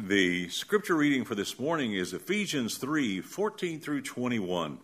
The 0.00 0.48
scripture 0.50 0.94
reading 0.94 1.24
for 1.24 1.34
this 1.34 1.58
morning 1.58 1.92
is 1.92 2.12
Ephesians 2.12 2.78
3 2.78 3.20
14 3.20 3.80
through 3.80 4.02
21. 4.02 4.78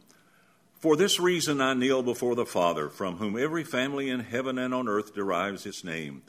For 0.80 0.96
this 0.96 1.20
reason 1.20 1.60
I 1.60 1.74
kneel 1.74 2.02
before 2.02 2.34
the 2.34 2.44
Father, 2.44 2.88
from 2.88 3.18
whom 3.18 3.38
every 3.38 3.62
family 3.62 4.10
in 4.10 4.18
heaven 4.18 4.58
and 4.58 4.74
on 4.74 4.88
earth 4.88 5.14
derives 5.14 5.66
its 5.66 5.84
name. 5.84 6.22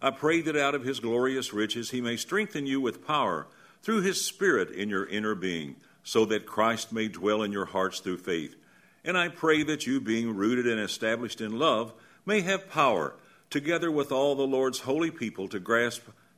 I 0.00 0.10
pray 0.10 0.40
that 0.40 0.56
out 0.56 0.74
of 0.74 0.84
his 0.84 1.00
glorious 1.00 1.52
riches 1.52 1.90
he 1.90 2.00
may 2.00 2.16
strengthen 2.16 2.64
you 2.64 2.80
with 2.80 3.06
power 3.06 3.46
through 3.82 4.00
his 4.00 4.24
Spirit 4.24 4.70
in 4.70 4.88
your 4.88 5.04
inner 5.04 5.34
being, 5.34 5.76
so 6.02 6.24
that 6.24 6.46
Christ 6.46 6.94
may 6.94 7.08
dwell 7.08 7.42
in 7.42 7.52
your 7.52 7.66
hearts 7.66 8.00
through 8.00 8.18
faith. 8.18 8.56
And 9.04 9.18
I 9.18 9.28
pray 9.28 9.64
that 9.64 9.86
you, 9.86 10.00
being 10.00 10.34
rooted 10.34 10.66
and 10.66 10.80
established 10.80 11.42
in 11.42 11.58
love, 11.58 11.92
may 12.24 12.40
have 12.40 12.70
power, 12.70 13.16
together 13.50 13.90
with 13.90 14.10
all 14.10 14.34
the 14.34 14.46
Lord's 14.46 14.80
holy 14.80 15.10
people, 15.10 15.46
to 15.48 15.60
grasp 15.60 16.04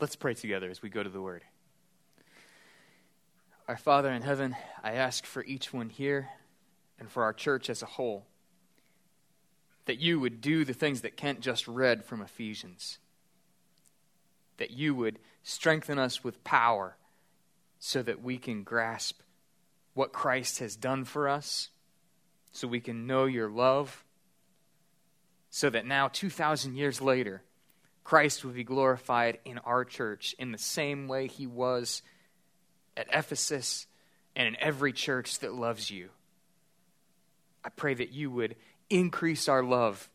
Let's 0.00 0.14
pray 0.14 0.34
together 0.34 0.70
as 0.70 0.80
we 0.80 0.90
go 0.90 1.02
to 1.02 1.08
the 1.08 1.20
Word. 1.20 1.42
Our 3.66 3.76
Father 3.76 4.12
in 4.12 4.22
heaven, 4.22 4.54
I 4.84 4.92
ask 4.92 5.26
for 5.26 5.42
each 5.44 5.72
one 5.72 5.88
here 5.88 6.28
and 7.00 7.10
for 7.10 7.24
our 7.24 7.32
church 7.32 7.68
as 7.68 7.82
a 7.82 7.86
whole 7.86 8.24
that 9.86 9.98
you 9.98 10.20
would 10.20 10.40
do 10.40 10.64
the 10.64 10.72
things 10.72 11.00
that 11.00 11.16
Kent 11.16 11.40
just 11.40 11.66
read 11.66 12.04
from 12.04 12.22
Ephesians, 12.22 12.98
that 14.58 14.70
you 14.70 14.94
would 14.94 15.18
strengthen 15.42 15.98
us 15.98 16.22
with 16.22 16.44
power 16.44 16.96
so 17.80 18.00
that 18.02 18.22
we 18.22 18.38
can 18.38 18.62
grasp 18.62 19.20
what 19.94 20.12
Christ 20.12 20.60
has 20.60 20.76
done 20.76 21.04
for 21.04 21.28
us, 21.28 21.70
so 22.52 22.68
we 22.68 22.80
can 22.80 23.08
know 23.08 23.24
your 23.24 23.48
love, 23.50 24.04
so 25.50 25.68
that 25.70 25.86
now, 25.86 26.06
2,000 26.06 26.76
years 26.76 27.00
later, 27.00 27.42
Christ 28.08 28.42
would 28.42 28.54
be 28.54 28.64
glorified 28.64 29.38
in 29.44 29.58
our 29.58 29.84
church 29.84 30.34
in 30.38 30.50
the 30.50 30.56
same 30.56 31.08
way 31.08 31.26
he 31.26 31.46
was 31.46 32.00
at 32.96 33.06
Ephesus 33.12 33.86
and 34.34 34.48
in 34.48 34.56
every 34.60 34.94
church 34.94 35.40
that 35.40 35.52
loves 35.52 35.90
you. 35.90 36.08
I 37.62 37.68
pray 37.68 37.92
that 37.92 38.10
you 38.10 38.30
would 38.30 38.56
increase 38.88 39.46
our 39.46 39.62
love 39.62 40.08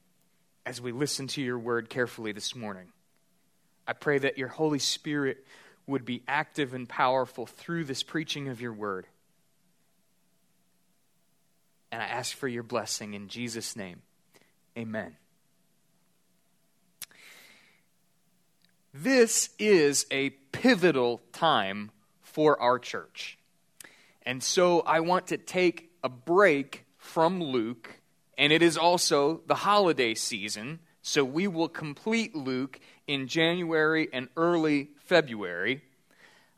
as 0.66 0.82
we 0.82 0.92
listen 0.92 1.28
to 1.28 1.42
your 1.44 1.60
word 1.60 1.88
carefully 1.88 2.32
this 2.32 2.56
morning. 2.56 2.88
I 3.88 3.94
pray 3.94 4.18
that 4.18 4.40
your 4.40 4.48
Holy 4.48 4.80
Spirit 4.80 5.46
would 5.86 6.04
be 6.04 6.24
active 6.28 6.74
and 6.74 6.90
powerful 6.90 7.46
through 7.46 7.84
this 7.84 8.02
preaching 8.02 8.48
of 8.48 8.60
your 8.60 8.74
word. 8.74 9.06
And 11.92 12.02
I 12.02 12.06
ask 12.06 12.36
for 12.36 12.48
your 12.48 12.64
blessing 12.64 13.14
in 13.14 13.28
Jesus' 13.28 13.76
name. 13.76 14.02
Amen. 14.76 15.16
This 18.96 19.50
is 19.58 20.06
a 20.12 20.30
pivotal 20.52 21.24
time 21.32 21.90
for 22.22 22.62
our 22.62 22.78
church. 22.78 23.40
And 24.22 24.44
so 24.44 24.82
I 24.82 25.00
want 25.00 25.28
to 25.28 25.38
take 25.38 25.90
a 26.04 26.10
break 26.10 26.86
from 26.98 27.42
Luke, 27.42 27.90
and 28.38 28.54
it 28.54 28.62
is 28.62 28.78
also 28.78 29.42
the 29.48 29.56
holiday 29.56 30.14
season, 30.14 30.78
so 31.02 31.26
we 31.26 31.48
will 31.48 31.70
complete 31.70 32.36
Luke 32.36 32.80
in 33.08 33.28
January 33.28 34.10
and 34.14 34.30
early 34.38 34.92
February. 35.00 35.82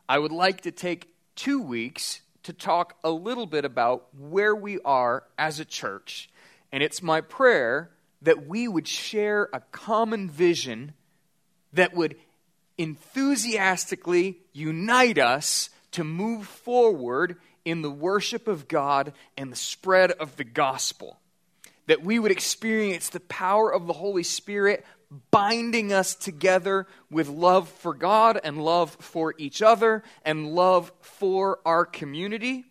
I 0.10 0.20
would 0.20 0.34
like 0.34 0.60
to 0.62 0.72
take 0.72 1.16
two 1.38 1.62
weeks 1.62 2.20
to 2.44 2.52
talk 2.52 2.98
a 3.02 3.12
little 3.12 3.46
bit 3.46 3.64
about 3.64 4.14
where 4.14 4.54
we 4.54 4.80
are 4.82 5.24
as 5.38 5.62
a 5.62 5.66
church, 5.66 6.30
and 6.74 6.84
it's 6.84 7.02
my 7.02 7.22
prayer 7.22 7.92
that 8.22 8.46
we 8.46 8.68
would 8.68 8.90
share 8.90 9.48
a 9.54 9.62
common 9.72 10.30
vision 10.30 10.96
that 11.76 11.94
would 11.94 12.16
enthusiastically 12.78 14.38
unite 14.54 15.18
us 15.18 15.70
to 15.92 16.04
move 16.04 16.46
forward 16.46 17.38
in 17.64 17.82
the 17.82 17.92
worship 17.92 18.48
of 18.48 18.68
God 18.68 19.14
and 19.38 19.52
the 19.52 19.58
spread 19.58 20.12
of 20.12 20.36
the 20.38 20.44
gospel. 20.44 21.20
That 21.88 22.04
we 22.04 22.20
would 22.20 22.32
experience 22.32 23.10
the 23.10 23.20
power 23.20 23.72
of 23.72 23.88
the 23.88 23.94
Holy 23.94 24.24
Spirit 24.24 24.86
binding 25.32 25.94
us 25.94 26.16
together 26.16 26.88
with 27.10 27.28
love 27.30 27.70
for 27.70 27.94
God 27.94 28.40
and 28.44 28.64
love 28.64 28.98
for 29.00 29.36
each 29.38 29.62
other 29.62 30.04
and 30.24 30.54
love 30.54 30.92
for 31.02 31.60
our 31.66 31.86
community. 31.86 32.66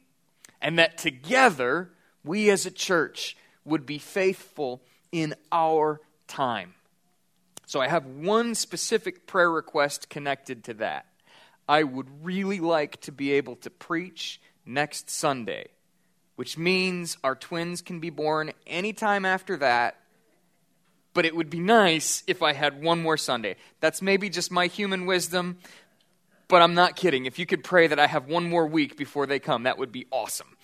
And 0.60 0.78
that 0.78 0.98
together, 0.98 1.91
we 2.25 2.50
as 2.50 2.66
a 2.66 2.70
church 2.70 3.37
would 3.64 3.87
be 3.87 3.98
faithful 3.98 4.82
in 5.12 5.34
our 5.53 6.00
time. 6.26 6.75
So 7.66 7.80
I 7.80 7.88
have 7.88 8.06
one 8.06 8.54
specific 8.54 9.26
prayer 9.26 9.50
request 9.50 10.08
connected 10.08 10.64
to 10.64 10.75
that. 10.75 11.06
I 11.69 11.82
would 11.82 12.25
really 12.25 12.60
like 12.60 13.00
to 13.02 13.12
be 13.12 13.32
able 13.32 13.56
to 13.56 13.70
preach 13.70 14.41
next 14.66 15.08
Sunday, 15.10 15.69
which 16.36 16.58
means 16.58 17.16
our 17.25 17.34
twins 17.34 17.80
can 17.80 18.00
be 18.00 18.10
born 18.10 18.52
anytime 18.66 19.25
after 19.25 19.56
that. 19.58 19.97
But 21.14 21.25
it 21.25 21.34
would 21.34 21.48
be 21.48 21.60
nice 21.60 22.22
if 22.26 22.42
I 22.42 22.52
had 22.52 22.82
one 22.82 23.00
more 23.00 23.16
Sunday. 23.16 23.56
That's 23.81 24.02
maybe 24.02 24.28
just 24.28 24.50
my 24.50 24.66
human 24.66 25.06
wisdom, 25.06 25.58
but 26.48 26.60
I'm 26.60 26.75
not 26.75 26.96
kidding. 26.96 27.25
If 27.26 27.38
you 27.38 27.46
could 27.46 27.64
pray 27.64 27.86
that 27.86 28.00
I 28.00 28.08
have 28.08 28.26
one 28.26 28.48
more 28.48 28.66
week 28.66 28.96
before 28.96 29.26
they 29.26 29.38
come, 29.38 29.62
that 29.62 29.78
would 29.78 29.92
be 29.92 30.06
awesome. 30.10 30.56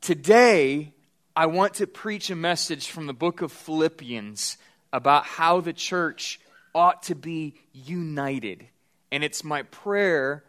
Today, 0.00 0.94
I 1.36 1.46
want 1.46 1.74
to 1.74 1.86
preach 1.86 2.30
a 2.30 2.36
message 2.36 2.88
from 2.88 3.06
the 3.06 3.12
book 3.12 3.42
of 3.42 3.52
Philippians 3.52 4.56
about 4.92 5.24
how 5.24 5.60
the 5.60 5.72
church 5.72 6.40
ought 6.74 7.02
to 7.04 7.14
be 7.14 7.54
united. 7.72 8.66
And 9.12 9.24
it's 9.24 9.44
my 9.44 9.62
prayer 9.62 10.44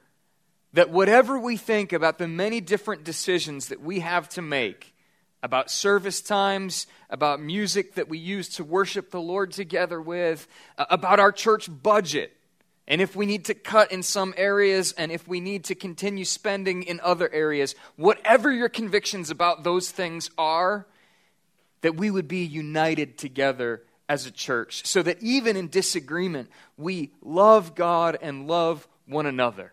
that 0.74 0.90
whatever 0.90 1.38
we 1.38 1.57
think 1.57 1.94
about 1.94 2.18
the 2.18 2.28
many 2.28 2.62
different 2.62 3.03
decisions 3.03 3.68
that 3.68 3.81
we 3.81 4.00
have 4.00 4.30
to 4.30 4.41
make 4.41 4.94
about 5.44 5.72
service 5.72 6.22
times, 6.22 6.85
about 7.09 7.41
music 7.41 7.96
that 7.96 8.07
we 8.07 8.18
use 8.18 8.47
to 8.50 8.63
worship 8.63 9.09
the 9.09 9.19
Lord 9.19 9.51
together 9.51 10.00
with, 10.00 10.47
uh, 10.78 10.85
about 10.90 11.19
our 11.19 11.31
church 11.31 11.68
budget, 11.81 12.31
and 12.88 13.01
if 13.01 13.16
we 13.16 13.25
need 13.25 13.46
to 13.46 13.53
cut 13.53 13.91
in 13.91 14.03
some 14.03 14.34
areas 14.38 14.91
and 14.94 15.12
if 15.12 15.28
we 15.28 15.40
need 15.40 15.66
to 15.66 15.75
continue 15.75 16.25
spending 16.25 16.84
in 16.84 17.00
other 17.01 17.31
areas, 17.31 17.74
whatever 17.96 18.51
your 18.51 18.69
convictions 18.69 19.30
about 19.30 19.63
those 19.63 19.90
things 19.90 20.30
are, 20.38 20.85
that 21.81 21.96
we 21.96 22.12
would 22.12 22.28
be 22.28 22.44
united 22.44 23.18
together 23.18 23.81
as 24.11 24.25
a 24.25 24.31
church 24.31 24.85
so 24.85 25.01
that 25.01 25.23
even 25.23 25.55
in 25.55 25.69
disagreement, 25.69 26.49
we 26.75 27.11
love 27.22 27.75
God 27.75 28.17
and 28.22 28.45
love 28.45 28.85
one 29.05 29.25
another. 29.25 29.72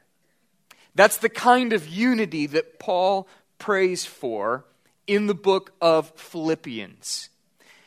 That's 0.95 1.17
the 1.17 1.29
kind 1.29 1.73
of 1.73 1.89
unity 1.89 2.47
that 2.47 2.79
Paul 2.79 3.27
prays 3.59 4.05
for 4.05 4.65
in 5.09 5.27
the 5.27 5.35
book 5.35 5.73
of 5.81 6.13
Philippians. 6.15 7.31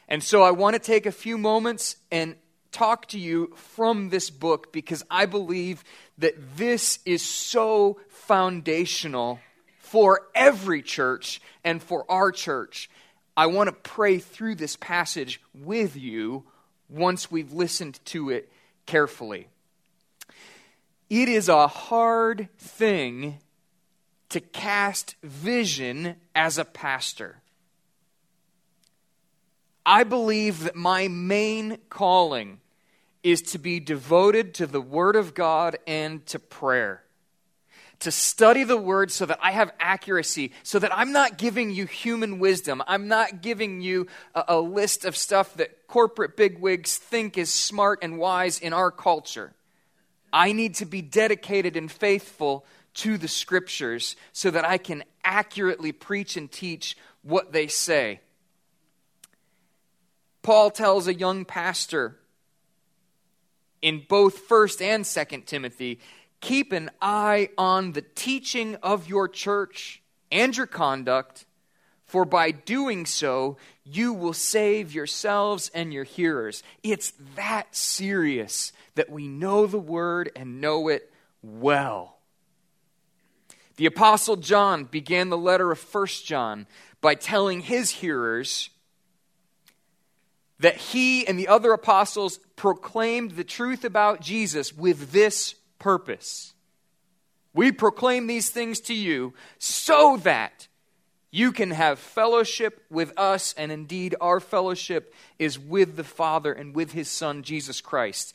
And 0.10 0.22
so 0.22 0.44
I 0.44 0.52
want 0.52 0.74
to 0.74 0.80
take 0.80 1.06
a 1.06 1.12
few 1.14 1.38
moments 1.38 1.96
and 2.12 2.36
talk 2.74 3.06
to 3.08 3.18
you 3.18 3.54
from 3.56 4.10
this 4.10 4.30
book 4.30 4.74
because 4.74 5.04
I 5.10 5.28
believe 5.28 5.86
that 6.18 6.58
this 6.58 7.00
is 7.06 7.22
so 7.22 7.98
foundational 8.10 9.40
for 9.80 10.28
every 10.36 10.82
church 10.82 11.42
and 11.64 11.82
for 11.82 12.04
our 12.12 12.34
church. 12.34 12.90
I 13.36 13.48
want 13.48 13.68
to 13.68 13.74
pray 13.74 14.20
through 14.20 14.56
this 14.56 14.76
passage 14.76 15.42
with 15.54 15.96
you 15.96 16.44
once 16.90 17.32
we've 17.32 17.54
listened 17.54 18.00
to 18.06 18.30
it 18.30 18.52
carefully. 18.86 19.48
It 21.10 21.30
is 21.30 21.50
a 21.50 21.68
hard 21.68 22.50
thing 22.58 23.40
to 24.30 24.40
cast 24.40 25.16
vision 25.24 26.16
as 26.36 26.58
a 26.58 26.66
pastor. 26.66 27.38
I 29.86 30.04
believe 30.04 30.64
that 30.64 30.76
my 30.76 31.08
main 31.08 31.78
calling 31.90 32.60
is 33.24 33.42
to 33.42 33.60
be 33.60 33.80
devoted 33.80 34.54
to 34.56 34.68
the 34.68 34.82
Word 34.82 35.16
of 35.16 35.34
God 35.34 35.78
and 35.86 36.26
to 36.28 36.40
prayer 36.40 37.04
to 38.02 38.12
study 38.12 38.64
the 38.64 38.78
word 38.78 39.12
so 39.12 39.26
that 39.26 39.40
I 39.42 39.52
have 39.52 39.72
accuracy, 39.80 40.52
so 40.64 40.80
that 40.80 40.96
I'm 40.96 41.12
not 41.12 41.38
giving 41.38 41.72
you 41.72 41.86
human 41.86 42.40
wisdom. 42.40 42.84
I'm 42.88 43.08
not 43.08 43.42
giving 43.42 43.82
you 43.82 44.08
a, 44.36 44.44
a 44.50 44.60
list 44.60 45.06
of 45.06 45.16
stuff 45.16 45.54
that 45.56 45.88
corporate 45.88 46.36
bigwigs 46.36 46.98
think 46.98 47.38
is 47.38 47.50
smart 47.50 48.00
and 48.02 48.18
wise 48.18 48.60
in 48.60 48.74
our 48.74 48.92
culture. 48.92 49.54
I 50.34 50.52
need 50.52 50.76
to 50.76 50.86
be 50.86 51.02
dedicated 51.02 51.76
and 51.76 51.92
faithful 51.92 52.66
to 52.94 53.18
the 53.18 53.28
scriptures 53.28 54.16
so 54.34 54.52
that 54.52 54.66
I 54.66 54.78
can 54.78 55.04
accurately 55.24 55.92
preach 55.92 56.38
and 56.38 56.52
teach 56.52 56.98
what 57.22 57.52
they 57.52 57.68
say. 57.68 58.20
Paul 60.42 60.72
tells 60.72 61.08
a 61.08 61.14
young 61.14 61.46
pastor 61.46 62.18
in 63.82 64.04
both 64.08 64.48
1st 64.48 64.82
and 64.82 65.04
2nd 65.04 65.46
Timothy 65.46 66.00
keep 66.42 66.72
an 66.72 66.90
eye 67.02 67.50
on 67.58 67.94
the 67.94 68.02
teaching 68.02 68.76
of 68.84 69.08
your 69.08 69.28
church 69.28 70.02
and 70.32 70.56
your 70.56 70.68
conduct, 70.68 71.46
for 72.06 72.26
by 72.26 72.52
doing 72.52 73.06
so, 73.06 73.58
you 73.86 74.12
will 74.12 74.34
save 74.34 74.94
yourselves 74.94 75.72
and 75.74 75.94
your 75.94 76.04
hearers. 76.04 76.64
It's 76.84 77.14
that 77.36 77.74
serious 77.76 78.74
that 78.96 79.10
we 79.10 79.28
know 79.28 79.66
the 79.66 79.80
word 79.80 80.32
and 80.36 80.60
know 80.60 80.90
it 80.90 81.12
well. 81.42 82.18
The 83.78 83.86
Apostle 83.86 84.36
John 84.36 84.84
began 84.84 85.30
the 85.30 85.38
letter 85.38 85.72
of 85.72 85.82
1 85.82 86.08
John 86.26 86.68
by 87.00 87.16
telling 87.16 87.62
his 87.62 87.90
hearers 87.90 88.70
that 90.60 90.78
he 90.78 91.26
and 91.26 91.40
the 91.40 91.48
other 91.48 91.72
apostles 91.74 92.38
proclaimed 92.56 93.32
the 93.32 93.44
truth 93.44 93.84
about 93.84 94.22
Jesus 94.22 94.72
with 94.72 95.12
this 95.12 95.56
purpose. 95.82 96.54
We 97.54 97.72
proclaim 97.72 98.28
these 98.28 98.50
things 98.50 98.80
to 98.82 98.94
you 98.94 99.34
so 99.58 100.18
that 100.24 100.68
you 101.32 101.52
can 101.52 101.72
have 101.72 101.98
fellowship 101.98 102.84
with 102.90 103.18
us, 103.18 103.54
and 103.58 103.72
indeed, 103.72 104.16
our 104.22 104.40
fellowship 104.40 105.14
is 105.40 105.58
with 105.58 105.96
the 105.96 106.04
Father 106.04 106.54
and 106.54 106.76
with 106.76 106.92
His 106.92 107.10
Son, 107.10 107.42
Jesus 107.44 107.82
Christ. 107.82 108.34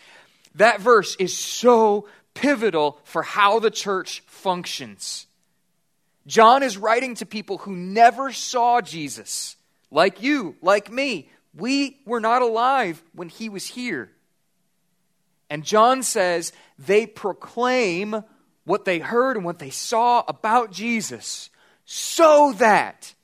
That 0.57 0.81
verse 0.81 1.15
is 1.17 1.37
so 1.37 2.09
pivotal 2.35 2.99
for 3.05 3.23
how 3.23 3.59
the 3.61 3.71
church 3.71 4.23
functions. 4.27 5.27
John 6.27 6.63
is 6.63 6.77
writing 6.77 7.15
to 7.17 7.27
people 7.27 7.59
who 7.59 7.77
never 7.77 8.33
saw 8.33 8.81
Jesus, 8.81 9.57
like 9.91 10.23
you, 10.23 10.57
like 10.61 10.91
me. 10.91 11.31
We 11.55 11.99
were 12.05 12.21
not 12.21 12.43
alive 12.43 13.03
when 13.15 13.29
he 13.29 13.49
was 13.49 13.67
here. 13.67 14.11
And 15.49 15.65
John 15.65 16.03
says 16.03 16.53
they 16.79 17.07
proclaim 17.07 18.23
what 18.65 18.85
they 18.85 18.99
heard 18.99 19.37
and 19.37 19.45
what 19.45 19.59
they 19.59 19.71
saw 19.71 20.25
about 20.27 20.73
Jesus 20.73 21.51
so 21.85 22.53
that 22.59 23.15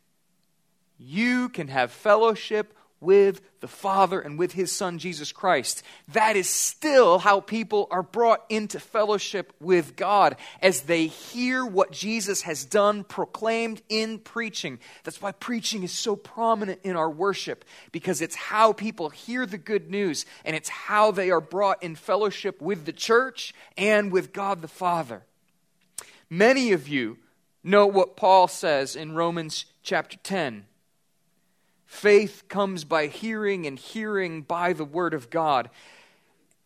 you 0.99 1.49
can 1.49 1.69
have 1.69 1.91
fellowship 1.91 2.75
with 3.03 3.41
the 3.61 3.69
Father 3.69 4.21
and 4.21 4.39
with 4.39 4.53
His 4.53 4.73
Son, 4.73 4.99
Jesus 4.99 5.33
Christ. 5.33 5.83
That 6.09 6.37
is 6.37 6.49
still 6.49 7.19
how 7.19 7.41
people 7.41 7.89
are 7.91 8.03
brought 8.03 8.45
into 8.49 8.81
fellowship 8.81 9.53
with 9.61 9.97
God 9.97 10.37
as 10.63 10.83
they 10.83 11.07
hear 11.07 11.67
what 11.67 11.93
Jesus 11.93 12.43
has 12.43 12.65
done, 12.65 13.05
proclaimed 13.05 13.83
in 13.89 14.19
preaching. 14.19 14.79
That's 15.05 15.21
why 15.21 15.33
preaching 15.33 15.83
is 15.83 15.93
so 15.93 16.17
prominent 16.17 16.81
in 16.85 16.97
our 16.97 17.11
worship, 17.11 17.65
because 17.91 18.23
it's 18.23 18.37
how 18.37 18.73
people 18.73 19.11
hear 19.11 19.45
the 19.45 19.59
good 19.59 19.91
news 19.91 20.25
and 20.45 20.57
it's 20.57 20.69
how 20.69 21.11
they 21.11 21.31
are 21.31 21.41
brought 21.41 21.83
in 21.83 21.97
fellowship 21.97 22.63
with 22.63 22.85
the 22.85 22.93
church 22.93 23.53
and 23.77 24.13
with 24.13 24.33
God 24.33 24.63
the 24.63 24.69
Father. 24.69 25.23
Many 26.31 26.73
of 26.73 26.89
you 26.89 27.19
know 27.63 27.87
what 27.87 28.17
Paul 28.17 28.49
says 28.49 28.97
in 28.97 29.15
Romans 29.15 29.67
chapter 29.83 30.17
10. 30.23 30.67
Faith 31.93 32.45
comes 32.49 32.85
by 32.85 33.07
hearing, 33.07 33.67
and 33.67 33.79
hearing 33.79 34.41
by 34.41 34.73
the 34.73 34.85
Word 34.85 35.13
of 35.13 35.29
God. 35.29 35.69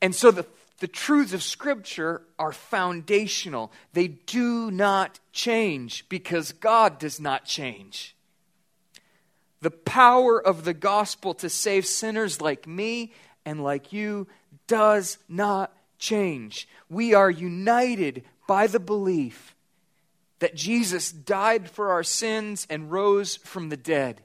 And 0.01 0.15
so 0.15 0.31
the, 0.31 0.47
the 0.79 0.87
truths 0.87 1.33
of 1.33 1.43
Scripture 1.43 2.23
are 2.39 2.53
foundational. 2.53 3.73
They 3.93 4.07
do 4.07 4.71
not 4.71 5.19
change 5.33 6.09
because 6.09 6.53
God 6.53 7.01
does 7.01 7.19
not 7.19 7.45
change. 7.45 8.15
The 9.63 9.73
power 9.73 10.41
of 10.41 10.65
the 10.65 10.73
gospel 10.73 11.35
to 11.35 11.51
save 11.51 11.87
sinners 11.87 12.41
like 12.41 12.69
me 12.69 13.13
and 13.45 13.65
like 13.65 13.93
you 13.93 14.29
does 14.69 15.19
not 15.29 15.77
change. 15.99 16.69
We 16.89 17.15
are 17.15 17.31
united 17.31 18.23
by 18.47 18.69
the 18.69 18.81
belief 18.81 19.57
that 20.39 20.55
Jesus 20.55 21.11
died 21.11 21.69
for 21.69 21.91
our 21.91 22.05
sins 22.05 22.65
and 22.71 22.93
rose 22.93 23.35
from 23.35 23.71
the 23.71 23.77
dead. 23.77 24.23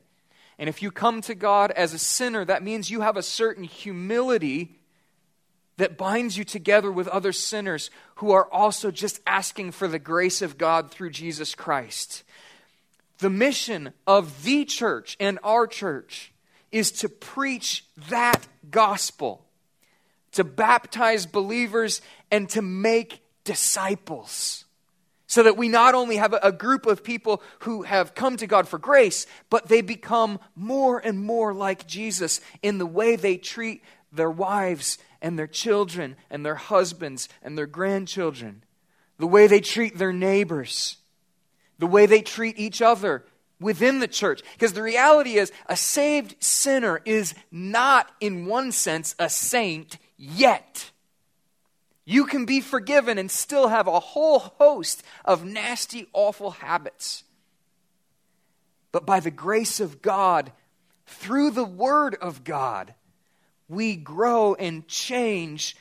And 0.62 0.70
if 0.70 0.84
you 0.84 0.92
come 0.92 1.22
to 1.22 1.34
God 1.34 1.72
as 1.72 1.92
a 1.92 1.98
sinner, 1.98 2.46
that 2.46 2.62
means 2.62 2.92
you 2.92 3.02
have 3.02 3.18
a 3.18 3.24
certain 3.24 3.64
humility 3.64 4.76
that 5.78 5.98
binds 5.98 6.38
you 6.38 6.44
together 6.44 6.92
with 6.92 7.08
other 7.08 7.34
sinners 7.34 7.90
who 8.18 8.30
are 8.30 8.48
also 8.54 8.92
just 8.92 9.22
asking 9.26 9.72
for 9.72 9.88
the 9.88 9.98
grace 9.98 10.44
of 10.44 10.60
God 10.60 10.92
through 10.92 11.10
Jesus 11.10 11.56
Christ. 11.56 12.22
The 13.18 13.30
mission 13.32 13.94
of 14.06 14.44
the 14.44 14.64
church 14.66 15.18
and 15.20 15.40
our 15.44 15.66
church 15.66 16.32
is 16.72 16.92
to 16.92 17.10
preach 17.10 17.84
that 18.10 18.48
gospel, 18.70 19.44
to 20.34 20.44
baptize 20.44 21.26
believers, 21.26 22.02
and 22.30 22.48
to 22.50 22.62
make 22.62 23.24
disciples 23.46 24.66
so 25.32 25.44
that 25.44 25.56
we 25.56 25.70
not 25.70 25.96
only 25.96 26.18
have 26.18 26.36
a 26.44 26.52
group 26.52 26.86
of 26.86 27.06
people 27.06 27.42
who 27.60 27.84
have 27.84 28.14
come 28.14 28.36
to 28.36 28.46
God 28.46 28.68
for 28.68 28.78
grace, 28.78 29.26
but 29.50 29.70
they 29.70 29.80
become 29.80 30.42
more 30.58 31.00
and 31.00 31.24
more 31.24 31.54
like 31.54 31.88
Jesus 31.88 32.42
in 32.62 32.80
the 32.80 32.86
way 32.86 33.16
they 33.16 33.38
treat 33.38 33.82
their 34.12 34.30
wives 34.30 34.98
and 35.22 35.40
their 35.40 35.48
children 35.48 36.18
and 36.30 36.46
their 36.46 36.56
husbands 36.56 37.30
and 37.42 37.58
their 37.58 37.66
grandchildren, 37.66 38.66
the 39.20 39.28
way 39.28 39.48
they 39.48 39.62
treat 39.62 39.98
their 39.98 40.12
neighbors, 40.12 40.98
the 41.80 41.88
way 41.88 42.06
they 42.06 42.22
treat 42.22 42.60
each 42.60 42.82
other 42.82 43.24
within 43.58 44.00
the 44.00 44.10
church. 44.10 44.42
Because 44.52 44.74
the 44.74 44.84
reality 44.84 45.38
is, 45.38 45.54
a 45.68 45.78
saved 45.78 46.44
sinner 46.44 47.02
is 47.06 47.34
not, 47.50 48.12
in 48.20 48.48
one 48.48 48.74
sense, 48.74 49.16
a 49.18 49.30
saint 49.30 49.98
yet. 50.18 50.92
You 52.06 52.26
can 52.26 52.46
be 52.46 52.62
forgiven 52.62 53.18
and 53.18 53.30
still 53.30 53.68
have 53.68 53.88
a 53.88 54.00
whole 54.00 54.40
host 54.40 55.04
of 55.24 55.46
nasty, 55.46 56.08
awful 56.14 56.52
habits. 56.52 57.24
But 58.92 59.06
by 59.06 59.20
the 59.20 59.32
grace 59.32 59.80
of 59.80 60.02
God, 60.02 60.52
through 61.06 61.52
the 61.52 61.66
Word 61.66 62.16
of 62.16 62.44
God, 62.44 62.94
we 63.68 63.96
grow 63.96 64.56
and 64.56 64.88
change 64.88 65.78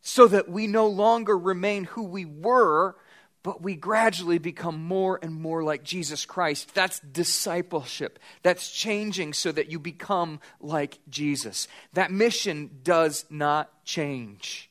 so 0.00 0.26
that 0.26 0.48
we 0.48 0.66
no 0.66 0.86
longer 0.86 1.36
remain 1.36 1.84
who 1.84 2.04
we 2.04 2.24
were, 2.24 2.96
but 3.42 3.62
we 3.62 3.74
gradually 3.74 4.38
become 4.38 4.82
more 4.82 5.18
and 5.22 5.34
more 5.34 5.62
like 5.62 5.84
Jesus 5.84 6.24
Christ. 6.24 6.74
That's 6.74 7.00
discipleship. 7.00 8.18
That's 8.42 8.70
changing 8.70 9.34
so 9.34 9.52
that 9.52 9.70
you 9.70 9.78
become 9.78 10.40
like 10.60 10.98
Jesus. 11.08 11.68
That 11.92 12.10
mission 12.10 12.80
does 12.82 13.26
not 13.30 13.84
change. 13.84 14.69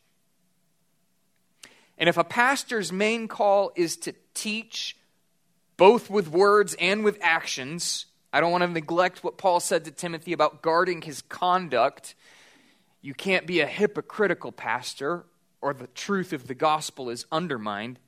And 1.99 2.07
if 2.07 2.17
a 2.17 2.23
pastor's 2.23 2.93
main 2.93 3.27
call 3.27 3.73
is 3.75 3.97
to 3.97 4.15
teach, 4.33 4.95
both 5.75 6.09
with 6.09 6.29
words 6.29 6.75
and 6.79 7.03
with 7.03 7.19
actions, 7.21 8.05
I 8.31 8.39
don't 8.39 8.53
want 8.53 8.63
to 8.63 8.69
neglect 8.69 9.21
what 9.23 9.37
Paul 9.37 9.59
said 9.59 9.83
to 9.83 9.91
Timothy 9.91 10.31
about 10.31 10.61
guarding 10.61 11.01
his 11.01 11.21
conduct. 11.21 12.15
You 13.01 13.13
can't 13.13 13.45
be 13.45 13.59
a 13.59 13.67
hypocritical 13.67 14.53
pastor, 14.53 15.25
or 15.61 15.73
the 15.73 15.87
truth 15.87 16.31
of 16.31 16.47
the 16.47 16.55
gospel 16.55 17.09
is 17.09 17.25
undermined. 17.33 17.99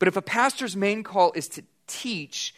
But 0.00 0.08
if 0.08 0.16
a 0.16 0.22
pastor's 0.22 0.76
main 0.76 1.04
call 1.04 1.30
is 1.36 1.46
to 1.50 1.62
teach, 1.86 2.54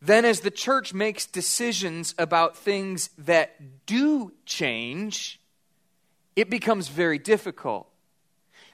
then 0.00 0.24
as 0.24 0.40
the 0.40 0.50
church 0.50 0.94
makes 0.94 1.26
decisions 1.26 2.14
about 2.16 2.56
things 2.56 3.10
that 3.18 3.84
do 3.84 4.32
change, 4.46 5.40
it 6.36 6.48
becomes 6.48 6.88
very 6.88 7.18
difficult 7.18 7.88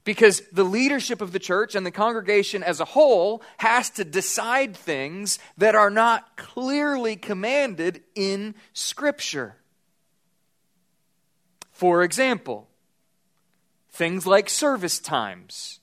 because 0.04 0.42
the 0.52 0.64
leadership 0.64 1.20
of 1.20 1.32
the 1.32 1.38
church 1.38 1.74
and 1.74 1.84
the 1.84 1.90
congregation 1.90 2.62
as 2.62 2.78
a 2.78 2.84
whole 2.84 3.42
has 3.58 3.90
to 3.90 4.04
decide 4.04 4.76
things 4.76 5.38
that 5.56 5.74
are 5.74 5.90
not 5.90 6.36
clearly 6.36 7.16
commanded 7.16 8.02
in 8.14 8.54
Scripture. 8.74 9.56
For 11.72 12.02
example, 12.02 12.68
things 13.90 14.26
like 14.26 14.50
service 14.50 14.98
times, 14.98 15.80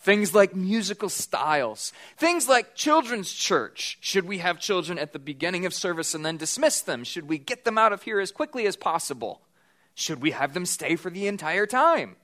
things 0.00 0.34
like 0.34 0.54
musical 0.54 1.10
styles, 1.10 1.92
things 2.16 2.48
like 2.48 2.74
children's 2.74 3.32
church. 3.32 3.98
Should 4.00 4.24
we 4.24 4.38
have 4.38 4.58
children 4.58 4.98
at 4.98 5.12
the 5.12 5.18
beginning 5.18 5.66
of 5.66 5.74
service 5.74 6.14
and 6.14 6.24
then 6.24 6.38
dismiss 6.38 6.80
them? 6.80 7.04
Should 7.04 7.28
we 7.28 7.38
get 7.38 7.64
them 7.64 7.76
out 7.76 7.92
of 7.92 8.02
here 8.02 8.18
as 8.18 8.32
quickly 8.32 8.66
as 8.66 8.76
possible? 8.76 9.42
Should 9.94 10.22
we 10.22 10.32
have 10.32 10.54
them 10.54 10.66
stay 10.66 10.96
for 10.96 11.10
the 11.10 11.26
entire 11.26 11.66
time? 11.66 12.16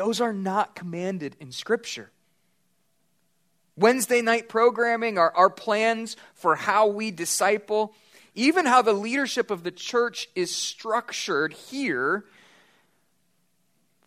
Those 0.00 0.22
are 0.22 0.32
not 0.32 0.74
commanded 0.74 1.36
in 1.40 1.52
Scripture. 1.52 2.10
Wednesday 3.76 4.22
night 4.22 4.48
programming, 4.48 5.18
our, 5.18 5.30
our 5.36 5.50
plans 5.50 6.16
for 6.32 6.56
how 6.56 6.86
we 6.86 7.10
disciple, 7.10 7.92
even 8.34 8.64
how 8.64 8.80
the 8.80 8.94
leadership 8.94 9.50
of 9.50 9.62
the 9.62 9.70
church 9.70 10.30
is 10.34 10.56
structured 10.56 11.52
here, 11.52 12.24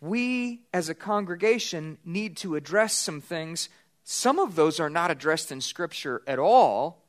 we 0.00 0.62
as 0.72 0.88
a 0.88 0.96
congregation 0.96 1.98
need 2.04 2.38
to 2.38 2.56
address 2.56 2.94
some 2.94 3.20
things. 3.20 3.68
Some 4.02 4.40
of 4.40 4.56
those 4.56 4.80
are 4.80 4.90
not 4.90 5.12
addressed 5.12 5.52
in 5.52 5.60
Scripture 5.60 6.22
at 6.26 6.40
all, 6.40 7.04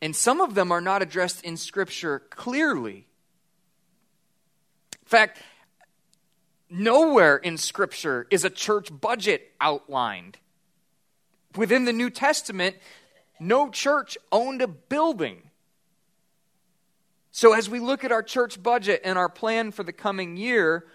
and 0.00 0.16
some 0.16 0.40
of 0.40 0.54
them 0.54 0.72
are 0.72 0.80
not 0.80 1.02
addressed 1.02 1.44
in 1.44 1.58
Scripture 1.58 2.22
clearly. 2.30 3.06
In 5.02 5.08
fact, 5.08 5.42
nowhere 6.74 7.36
in 7.36 7.56
Scripture 7.56 8.26
is 8.30 8.44
a 8.44 8.50
church 8.50 8.88
budget 8.92 9.52
outlined. 9.60 10.38
Within 11.56 11.84
the 11.84 11.92
New 11.92 12.10
Testament, 12.10 12.76
no 13.38 13.70
church 13.70 14.18
owned 14.32 14.60
a 14.60 14.66
building. 14.66 15.42
So, 17.30 17.52
as 17.52 17.68
we 17.68 17.80
look 17.80 18.04
at 18.04 18.12
our 18.12 18.22
church 18.22 18.62
budget 18.62 19.02
and 19.04 19.18
our 19.18 19.28
plan 19.28 19.70
for 19.70 19.82
the 19.82 19.92
coming 19.92 20.36
year, 20.36 20.86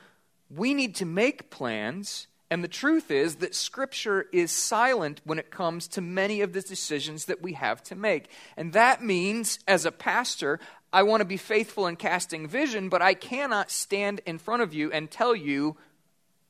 we 0.49 0.73
need 0.73 0.95
to 0.95 1.05
make 1.05 1.49
plans. 1.49 2.27
And 2.51 2.63
the 2.63 2.67
truth 2.69 3.11
is 3.11 3.35
that 3.35 3.53
Scripture 3.53 4.25
is 4.33 4.51
silent 4.51 5.21
when 5.23 5.37
it 5.37 5.51
comes 5.51 5.87
to 5.89 6.01
many 6.01 6.41
of 6.41 6.53
the 6.53 6.61
decisions 6.61 7.25
that 7.25 7.41
we 7.41 7.53
have 7.53 7.83
to 7.83 7.95
make. 7.95 8.29
And 8.57 8.73
that 8.73 9.03
means, 9.03 9.59
as 9.67 9.85
a 9.85 9.91
pastor, 9.91 10.59
I 10.91 11.03
want 11.03 11.21
to 11.21 11.25
be 11.25 11.37
faithful 11.37 11.87
in 11.87 11.95
casting 11.95 12.47
vision, 12.47 12.89
but 12.89 13.01
I 13.01 13.13
cannot 13.13 13.69
stand 13.69 14.21
in 14.25 14.39
front 14.39 14.63
of 14.63 14.73
you 14.73 14.91
and 14.91 15.09
tell 15.09 15.35
you 15.35 15.77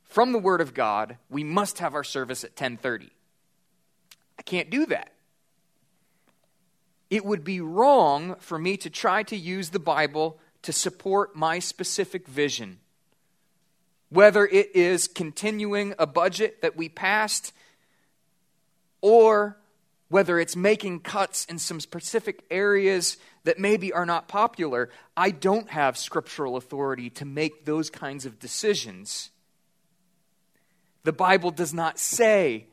from 0.03 0.31
the 0.31 0.39
Word 0.39 0.61
of 0.61 0.73
God, 0.73 1.17
we 1.29 1.43
must 1.43 1.79
have 1.79 1.93
our 1.93 2.03
service 2.03 2.43
at 2.43 2.51
1030. 2.51 3.09
I 4.37 4.41
can't 4.41 4.69
do 4.69 4.85
that. 4.87 5.13
It 7.09 7.25
would 7.25 7.43
be 7.43 7.59
wrong 7.59 8.35
for 8.39 8.57
me 8.57 8.77
to 8.77 8.89
try 8.89 9.23
to 9.23 9.35
use 9.35 9.69
the 9.69 9.79
Bible 9.79 10.39
to 10.61 10.71
support 10.71 11.35
my 11.35 11.59
specific 11.59 12.27
vision. 12.27 12.79
Whether 14.09 14.45
it 14.45 14.75
is 14.75 15.07
continuing 15.07 15.93
a 15.99 16.07
budget 16.07 16.61
that 16.61 16.75
we 16.75 16.89
passed 16.89 17.53
or 19.01 19.57
whether 20.09 20.39
it's 20.39 20.55
making 20.55 21.01
cuts 21.01 21.45
in 21.45 21.59
some 21.59 21.79
specific 21.79 22.43
areas 22.49 23.17
that 23.43 23.59
maybe 23.59 23.93
are 23.93 24.05
not 24.05 24.27
popular, 24.27 24.89
I 25.15 25.31
don't 25.31 25.69
have 25.69 25.97
scriptural 25.97 26.55
authority 26.55 27.09
to 27.11 27.25
make 27.25 27.65
those 27.65 27.89
kinds 27.89 28.25
of 28.25 28.39
decisions. 28.39 29.29
The 31.03 31.13
Bible 31.13 31.51
does 31.51 31.73
not 31.73 31.97
say 31.97 32.67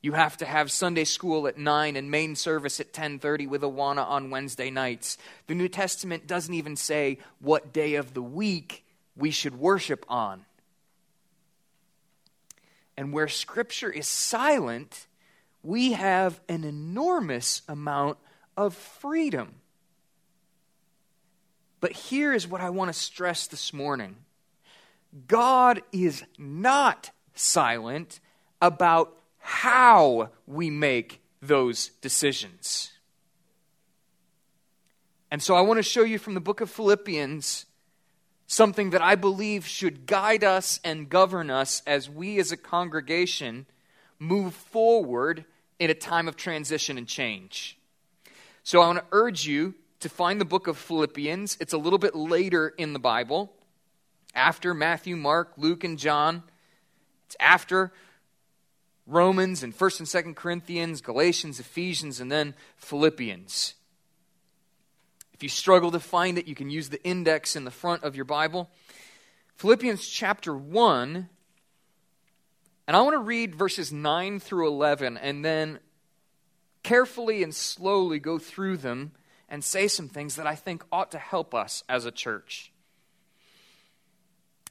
you 0.00 0.12
have 0.12 0.36
to 0.36 0.46
have 0.46 0.70
Sunday 0.70 1.04
school 1.04 1.48
at 1.48 1.58
9 1.58 1.96
and 1.96 2.10
main 2.10 2.36
service 2.36 2.78
at 2.78 2.92
10:30 2.92 3.48
with 3.48 3.62
Awana 3.62 4.06
on 4.06 4.30
Wednesday 4.30 4.70
nights. 4.70 5.18
The 5.48 5.54
New 5.54 5.68
Testament 5.68 6.28
doesn't 6.28 6.54
even 6.54 6.76
say 6.76 7.18
what 7.40 7.72
day 7.72 7.94
of 7.96 8.14
the 8.14 8.22
week 8.22 8.84
we 9.16 9.32
should 9.32 9.58
worship 9.58 10.06
on. 10.08 10.46
And 12.96 13.12
where 13.12 13.28
scripture 13.28 13.90
is 13.90 14.06
silent, 14.06 15.08
we 15.62 15.92
have 15.92 16.40
an 16.48 16.62
enormous 16.62 17.62
amount 17.68 18.18
of 18.56 18.74
freedom. 18.74 19.56
But 21.86 21.92
here 21.92 22.32
is 22.32 22.48
what 22.48 22.60
I 22.60 22.70
want 22.70 22.92
to 22.92 22.98
stress 22.98 23.46
this 23.46 23.72
morning 23.72 24.16
God 25.28 25.82
is 25.92 26.24
not 26.36 27.12
silent 27.32 28.18
about 28.60 29.16
how 29.38 30.30
we 30.48 30.68
make 30.68 31.22
those 31.40 31.90
decisions. 32.00 32.90
And 35.30 35.40
so 35.40 35.54
I 35.54 35.60
want 35.60 35.78
to 35.78 35.84
show 35.84 36.02
you 36.02 36.18
from 36.18 36.34
the 36.34 36.40
book 36.40 36.60
of 36.60 36.72
Philippians 36.72 37.66
something 38.48 38.90
that 38.90 39.00
I 39.00 39.14
believe 39.14 39.64
should 39.64 40.06
guide 40.06 40.42
us 40.42 40.80
and 40.82 41.08
govern 41.08 41.50
us 41.50 41.82
as 41.86 42.10
we 42.10 42.40
as 42.40 42.50
a 42.50 42.56
congregation 42.56 43.64
move 44.18 44.56
forward 44.56 45.44
in 45.78 45.88
a 45.88 45.94
time 45.94 46.26
of 46.26 46.34
transition 46.34 46.98
and 46.98 47.06
change. 47.06 47.78
So 48.64 48.80
I 48.80 48.88
want 48.88 48.98
to 48.98 49.04
urge 49.12 49.46
you 49.46 49.74
to 50.00 50.08
find 50.08 50.40
the 50.40 50.44
book 50.44 50.66
of 50.66 50.76
Philippians. 50.76 51.56
It's 51.60 51.72
a 51.72 51.78
little 51.78 51.98
bit 51.98 52.14
later 52.14 52.68
in 52.68 52.92
the 52.92 52.98
Bible, 52.98 53.52
after 54.34 54.74
Matthew, 54.74 55.16
Mark, 55.16 55.52
Luke, 55.56 55.84
and 55.84 55.98
John. 55.98 56.42
It's 57.26 57.36
after 57.40 57.92
Romans 59.06 59.62
and 59.62 59.76
1st 59.76 60.00
and 60.00 60.26
2nd 60.26 60.36
Corinthians, 60.36 61.00
Galatians, 61.00 61.60
Ephesians, 61.60 62.20
and 62.20 62.30
then 62.30 62.54
Philippians. 62.76 63.74
If 65.32 65.42
you 65.42 65.48
struggle 65.48 65.90
to 65.90 66.00
find 66.00 66.38
it, 66.38 66.48
you 66.48 66.54
can 66.54 66.70
use 66.70 66.88
the 66.88 67.02
index 67.04 67.56
in 67.56 67.64
the 67.64 67.70
front 67.70 68.04
of 68.04 68.16
your 68.16 68.24
Bible. 68.24 68.70
Philippians 69.56 70.06
chapter 70.08 70.54
1, 70.54 71.28
and 72.86 72.96
I 72.96 73.00
want 73.00 73.14
to 73.14 73.20
read 73.20 73.54
verses 73.54 73.92
9 73.92 74.40
through 74.40 74.68
11 74.68 75.16
and 75.16 75.44
then 75.44 75.78
carefully 76.82 77.42
and 77.42 77.54
slowly 77.54 78.18
go 78.18 78.38
through 78.38 78.76
them 78.76 79.12
and 79.48 79.62
say 79.62 79.88
some 79.88 80.08
things 80.08 80.36
that 80.36 80.46
I 80.46 80.54
think 80.54 80.82
ought 80.90 81.10
to 81.12 81.18
help 81.18 81.54
us 81.54 81.84
as 81.88 82.04
a 82.04 82.10
church. 82.10 82.72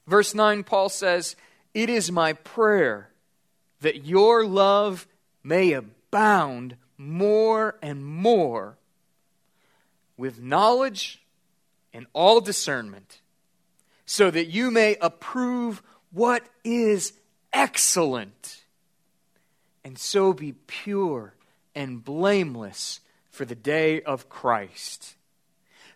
Verse 0.06 0.34
9, 0.34 0.64
Paul 0.64 0.88
says, 0.88 1.36
It 1.74 1.90
is 1.90 2.12
my 2.12 2.32
prayer 2.34 3.10
that 3.80 4.04
your 4.04 4.44
love 4.44 5.06
may 5.42 5.72
abound 5.72 6.76
more 6.98 7.76
and 7.82 8.04
more 8.04 8.78
with 10.16 10.40
knowledge 10.40 11.22
and 11.92 12.06
all 12.12 12.40
discernment, 12.40 13.20
so 14.04 14.30
that 14.30 14.46
you 14.46 14.70
may 14.70 14.96
approve 15.00 15.82
what 16.10 16.42
is 16.64 17.12
excellent, 17.52 18.64
and 19.84 19.98
so 19.98 20.32
be 20.32 20.52
pure 20.52 21.34
and 21.74 22.04
blameless 22.04 23.00
for 23.36 23.44
the 23.44 23.54
day 23.54 24.00
of 24.00 24.30
Christ, 24.30 25.14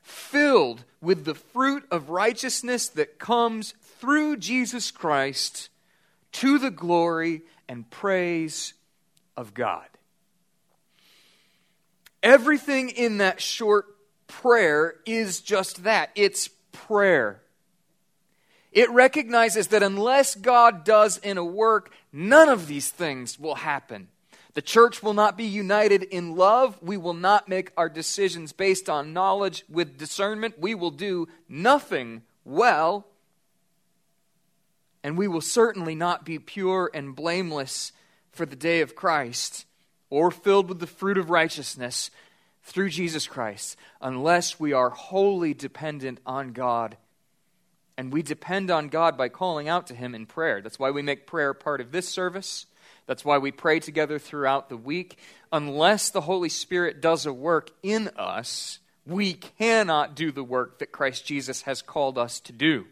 filled 0.02 0.85
with 1.00 1.25
the 1.25 1.35
fruit 1.35 1.85
of 1.90 2.11
righteousness 2.11 2.88
that 2.90 3.18
comes 3.18 3.73
through 3.99 4.37
Jesus 4.37 4.90
Christ 4.90 5.70
to 6.32 6.59
the 6.59 6.70
glory 6.70 7.40
and 7.66 7.88
praise 7.88 8.75
of 9.38 9.54
God. 9.54 9.87
Everything 12.23 12.90
in 12.90 13.18
that 13.18 13.40
short 13.40 13.87
prayer 14.26 14.97
is 15.06 15.40
just 15.40 15.85
that 15.85 16.11
it's 16.14 16.49
prayer. 16.73 17.40
It 18.70 18.90
recognizes 18.90 19.68
that 19.68 19.82
unless 19.82 20.35
God 20.35 20.85
does 20.85 21.16
in 21.16 21.38
a 21.38 21.44
work, 21.44 21.90
none 22.12 22.50
of 22.50 22.66
these 22.66 22.90
things 22.90 23.38
will 23.38 23.54
happen. 23.54 24.09
The 24.54 24.62
church 24.62 25.02
will 25.02 25.14
not 25.14 25.37
be 25.37 25.45
united 25.45 26.02
in 26.02 26.35
love. 26.35 26.76
We 26.83 26.97
will 26.97 27.14
not 27.14 27.49
make 27.49 27.73
our 27.76 27.88
decisions 27.88 28.52
based 28.52 28.90
on 28.90 29.12
knowledge 29.12 29.64
with 29.69 29.97
discernment. 29.97 30.59
We 30.59 30.75
will 30.75 30.90
do 30.90 31.28
nothing 31.49 32.23
well. 32.45 33.07
And 35.04 35.16
we 35.16 35.28
will 35.28 35.40
certainly 35.40 35.95
not 35.95 36.25
be 36.25 36.38
pure 36.38 36.90
and 36.92 37.14
blameless 37.14 37.92
for 38.33 38.45
the 38.45 38.57
day 38.57 38.80
of 38.80 38.97
Christ 38.97 39.66
or 40.11 40.30
filled 40.30 40.69
with 40.69 40.80
the 40.80 40.87
fruit 40.87 41.16
of 41.16 41.30
righteousness 41.30 42.11
through 42.62 42.90
Jesus 42.90 43.26
Christ 43.26 43.76
unless 44.00 44.61
we 44.61 44.73
are 44.73 44.90
wholly 44.90 45.54
dependent 45.54 46.19
on 46.26 46.52
God. 46.52 46.97
And 47.97 48.12
we 48.12 48.23
depend 48.23 48.71
on 48.71 48.88
God 48.88 49.16
by 49.16 49.28
calling 49.28 49.69
out 49.69 49.87
to 49.88 49.95
Him 49.95 50.14
in 50.14 50.26
prayer. 50.26 50.61
That's 50.61 50.78
why 50.78 50.90
we 50.90 51.02
make 51.02 51.26
prayer 51.26 51.54
part 51.54 51.80
of 51.80 51.92
this 51.92 52.09
service. 52.09 52.66
That's 53.10 53.24
why 53.24 53.38
we 53.38 53.50
pray 53.50 53.80
together 53.80 54.20
throughout 54.20 54.68
the 54.68 54.76
week. 54.76 55.18
Unless 55.50 56.10
the 56.10 56.20
Holy 56.20 56.48
Spirit 56.48 57.00
does 57.00 57.26
a 57.26 57.32
work 57.32 57.72
in 57.82 58.06
us, 58.16 58.78
we 59.04 59.32
cannot 59.32 60.14
do 60.14 60.30
the 60.30 60.44
work 60.44 60.78
that 60.78 60.92
Christ 60.92 61.26
Jesus 61.26 61.62
has 61.62 61.82
called 61.82 62.16
us 62.16 62.38
to 62.38 62.52
do. 62.52 62.86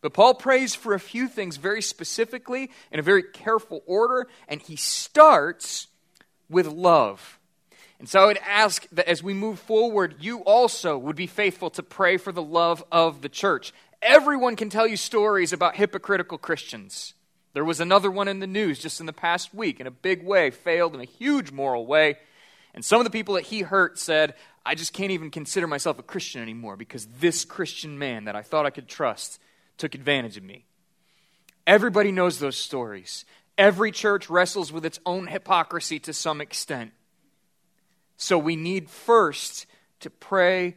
But 0.00 0.14
Paul 0.14 0.32
prays 0.32 0.74
for 0.74 0.94
a 0.94 0.98
few 0.98 1.28
things 1.28 1.58
very 1.58 1.82
specifically 1.82 2.70
in 2.90 2.98
a 2.98 3.02
very 3.02 3.22
careful 3.22 3.82
order, 3.84 4.26
and 4.48 4.62
he 4.62 4.74
starts 4.74 5.88
with 6.48 6.66
love. 6.66 7.38
And 7.98 8.08
so 8.08 8.20
I 8.20 8.26
would 8.28 8.38
ask 8.38 8.88
that 8.92 9.06
as 9.06 9.22
we 9.22 9.34
move 9.34 9.58
forward, 9.58 10.14
you 10.18 10.38
also 10.44 10.96
would 10.96 11.14
be 11.14 11.26
faithful 11.26 11.68
to 11.72 11.82
pray 11.82 12.16
for 12.16 12.32
the 12.32 12.42
love 12.42 12.82
of 12.90 13.20
the 13.20 13.28
church. 13.28 13.74
Everyone 14.00 14.56
can 14.56 14.70
tell 14.70 14.86
you 14.86 14.96
stories 14.96 15.52
about 15.52 15.76
hypocritical 15.76 16.38
Christians. 16.38 17.12
There 17.56 17.64
was 17.64 17.80
another 17.80 18.10
one 18.10 18.28
in 18.28 18.40
the 18.40 18.46
news 18.46 18.78
just 18.78 19.00
in 19.00 19.06
the 19.06 19.14
past 19.14 19.54
week, 19.54 19.80
in 19.80 19.86
a 19.86 19.90
big 19.90 20.22
way, 20.22 20.50
failed 20.50 20.94
in 20.94 21.00
a 21.00 21.06
huge 21.06 21.52
moral 21.52 21.86
way. 21.86 22.18
And 22.74 22.84
some 22.84 23.00
of 23.00 23.04
the 23.04 23.10
people 23.10 23.36
that 23.36 23.44
he 23.44 23.62
hurt 23.62 23.98
said, 23.98 24.34
I 24.66 24.74
just 24.74 24.92
can't 24.92 25.10
even 25.10 25.30
consider 25.30 25.66
myself 25.66 25.98
a 25.98 26.02
Christian 26.02 26.42
anymore 26.42 26.76
because 26.76 27.06
this 27.18 27.46
Christian 27.46 27.98
man 27.98 28.26
that 28.26 28.36
I 28.36 28.42
thought 28.42 28.66
I 28.66 28.70
could 28.70 28.88
trust 28.88 29.40
took 29.78 29.94
advantage 29.94 30.36
of 30.36 30.42
me. 30.42 30.66
Everybody 31.66 32.12
knows 32.12 32.40
those 32.40 32.58
stories. 32.58 33.24
Every 33.56 33.90
church 33.90 34.28
wrestles 34.28 34.70
with 34.70 34.84
its 34.84 35.00
own 35.06 35.26
hypocrisy 35.26 35.98
to 36.00 36.12
some 36.12 36.42
extent. 36.42 36.92
So 38.18 38.36
we 38.36 38.56
need 38.56 38.90
first 38.90 39.64
to 40.00 40.10
pray 40.10 40.76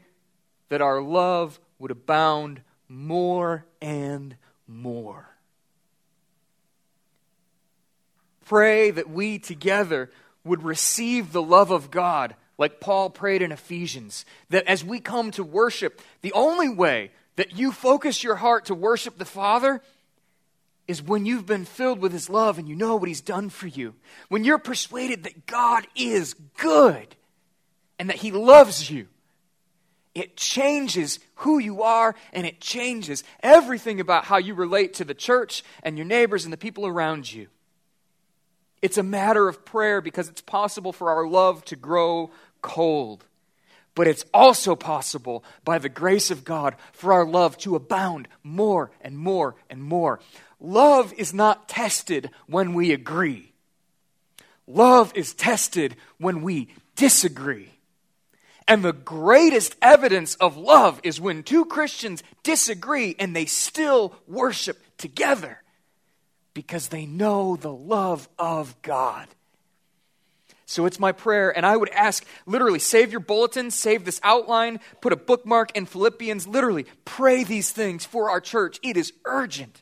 that 0.69 0.81
our 0.81 1.01
love 1.01 1.59
would 1.77 1.91
abound 1.91 2.61
more 2.87 3.65
and 3.81 4.37
more. 4.65 5.35
Pray 8.49 8.89
that 8.89 9.07
we 9.07 9.37
together 9.37 10.09
would 10.43 10.63
receive 10.63 11.31
the 11.31 11.41
love 11.41 11.69
of 11.69 11.91
God, 11.91 12.35
like 12.57 12.79
Paul 12.79 13.11
prayed 13.11 13.43
in 13.43 13.51
Ephesians. 13.51 14.25
That 14.49 14.65
as 14.65 14.83
we 14.83 14.99
come 14.99 15.29
to 15.31 15.43
worship, 15.43 16.01
the 16.21 16.33
only 16.33 16.67
way 16.67 17.11
that 17.35 17.55
you 17.55 17.71
focus 17.71 18.23
your 18.23 18.35
heart 18.35 18.65
to 18.65 18.75
worship 18.75 19.17
the 19.17 19.23
Father 19.23 19.81
is 20.87 21.03
when 21.03 21.27
you've 21.27 21.45
been 21.45 21.63
filled 21.63 21.99
with 21.99 22.11
His 22.11 22.27
love 22.27 22.57
and 22.57 22.67
you 22.67 22.75
know 22.75 22.95
what 22.95 23.07
He's 23.07 23.21
done 23.21 23.49
for 23.49 23.67
you. 23.67 23.93
When 24.29 24.43
you're 24.43 24.57
persuaded 24.57 25.23
that 25.23 25.45
God 25.45 25.85
is 25.95 26.33
good 26.57 27.15
and 27.99 28.09
that 28.09 28.17
He 28.17 28.31
loves 28.31 28.89
you. 28.89 29.07
It 30.15 30.35
changes 30.35 31.19
who 31.35 31.59
you 31.59 31.83
are 31.83 32.15
and 32.33 32.47
it 32.47 32.59
changes 32.59 33.23
everything 33.43 33.99
about 33.99 34.25
how 34.25 34.37
you 34.37 34.55
relate 34.55 34.95
to 34.95 35.05
the 35.05 35.13
church 35.13 35.63
and 35.83 35.97
your 35.97 36.07
neighbors 36.07 36.45
and 36.45 36.51
the 36.51 36.57
people 36.57 36.87
around 36.87 37.31
you. 37.31 37.47
It's 38.81 38.97
a 38.97 39.03
matter 39.03 39.47
of 39.47 39.65
prayer 39.65 40.01
because 40.01 40.29
it's 40.29 40.41
possible 40.41 40.93
for 40.93 41.09
our 41.09 41.27
love 41.27 41.65
to 41.65 41.75
grow 41.75 42.31
cold. 42.61 43.25
But 43.95 44.07
it's 44.07 44.23
also 44.33 44.75
possible 44.75 45.43
by 45.65 45.79
the 45.79 45.89
grace 45.89 46.31
of 46.31 46.45
God 46.45 46.75
for 46.93 47.11
our 47.11 47.25
love 47.25 47.57
to 47.59 47.75
abound 47.75 48.27
more 48.43 48.91
and 49.01 49.17
more 49.17 49.55
and 49.69 49.83
more. 49.83 50.19
Love 50.61 51.13
is 51.17 51.33
not 51.33 51.67
tested 51.67 52.29
when 52.47 52.73
we 52.73 52.91
agree. 52.93 53.51
Love 54.67 55.11
is 55.15 55.33
tested 55.33 55.95
when 56.17 56.41
we 56.41 56.69
disagree. 56.95 57.71
And 58.67 58.83
the 58.83 58.93
greatest 58.93 59.75
evidence 59.81 60.35
of 60.35 60.55
love 60.55 61.01
is 61.03 61.19
when 61.19 61.41
two 61.41 61.65
Christians 61.65 62.21
disagree 62.43 63.15
and 63.17 63.35
they 63.35 63.45
still 63.45 64.13
worship 64.27 64.79
together 64.97 65.63
because 66.59 66.89
they 66.89 67.05
know 67.05 67.55
the 67.55 67.71
love 67.71 68.27
of 68.37 68.75
God. 68.81 69.29
So 70.65 70.85
it's 70.85 70.99
my 70.99 71.13
prayer, 71.13 71.55
and 71.55 71.65
I 71.65 71.77
would 71.77 71.87
ask 71.87 72.25
literally, 72.45 72.79
save 72.79 73.11
your 73.11 73.21
bulletin, 73.21 73.71
save 73.71 74.03
this 74.03 74.19
outline, 74.23 74.81
put 74.99 75.13
a 75.13 75.15
bookmark 75.15 75.73
in 75.77 75.85
Philippians. 75.85 76.47
Literally, 76.47 76.85
pray 77.05 77.45
these 77.45 77.71
things 77.71 78.03
for 78.03 78.29
our 78.29 78.41
church. 78.41 78.77
It 78.83 78.97
is 78.97 79.13
urgent. 79.23 79.81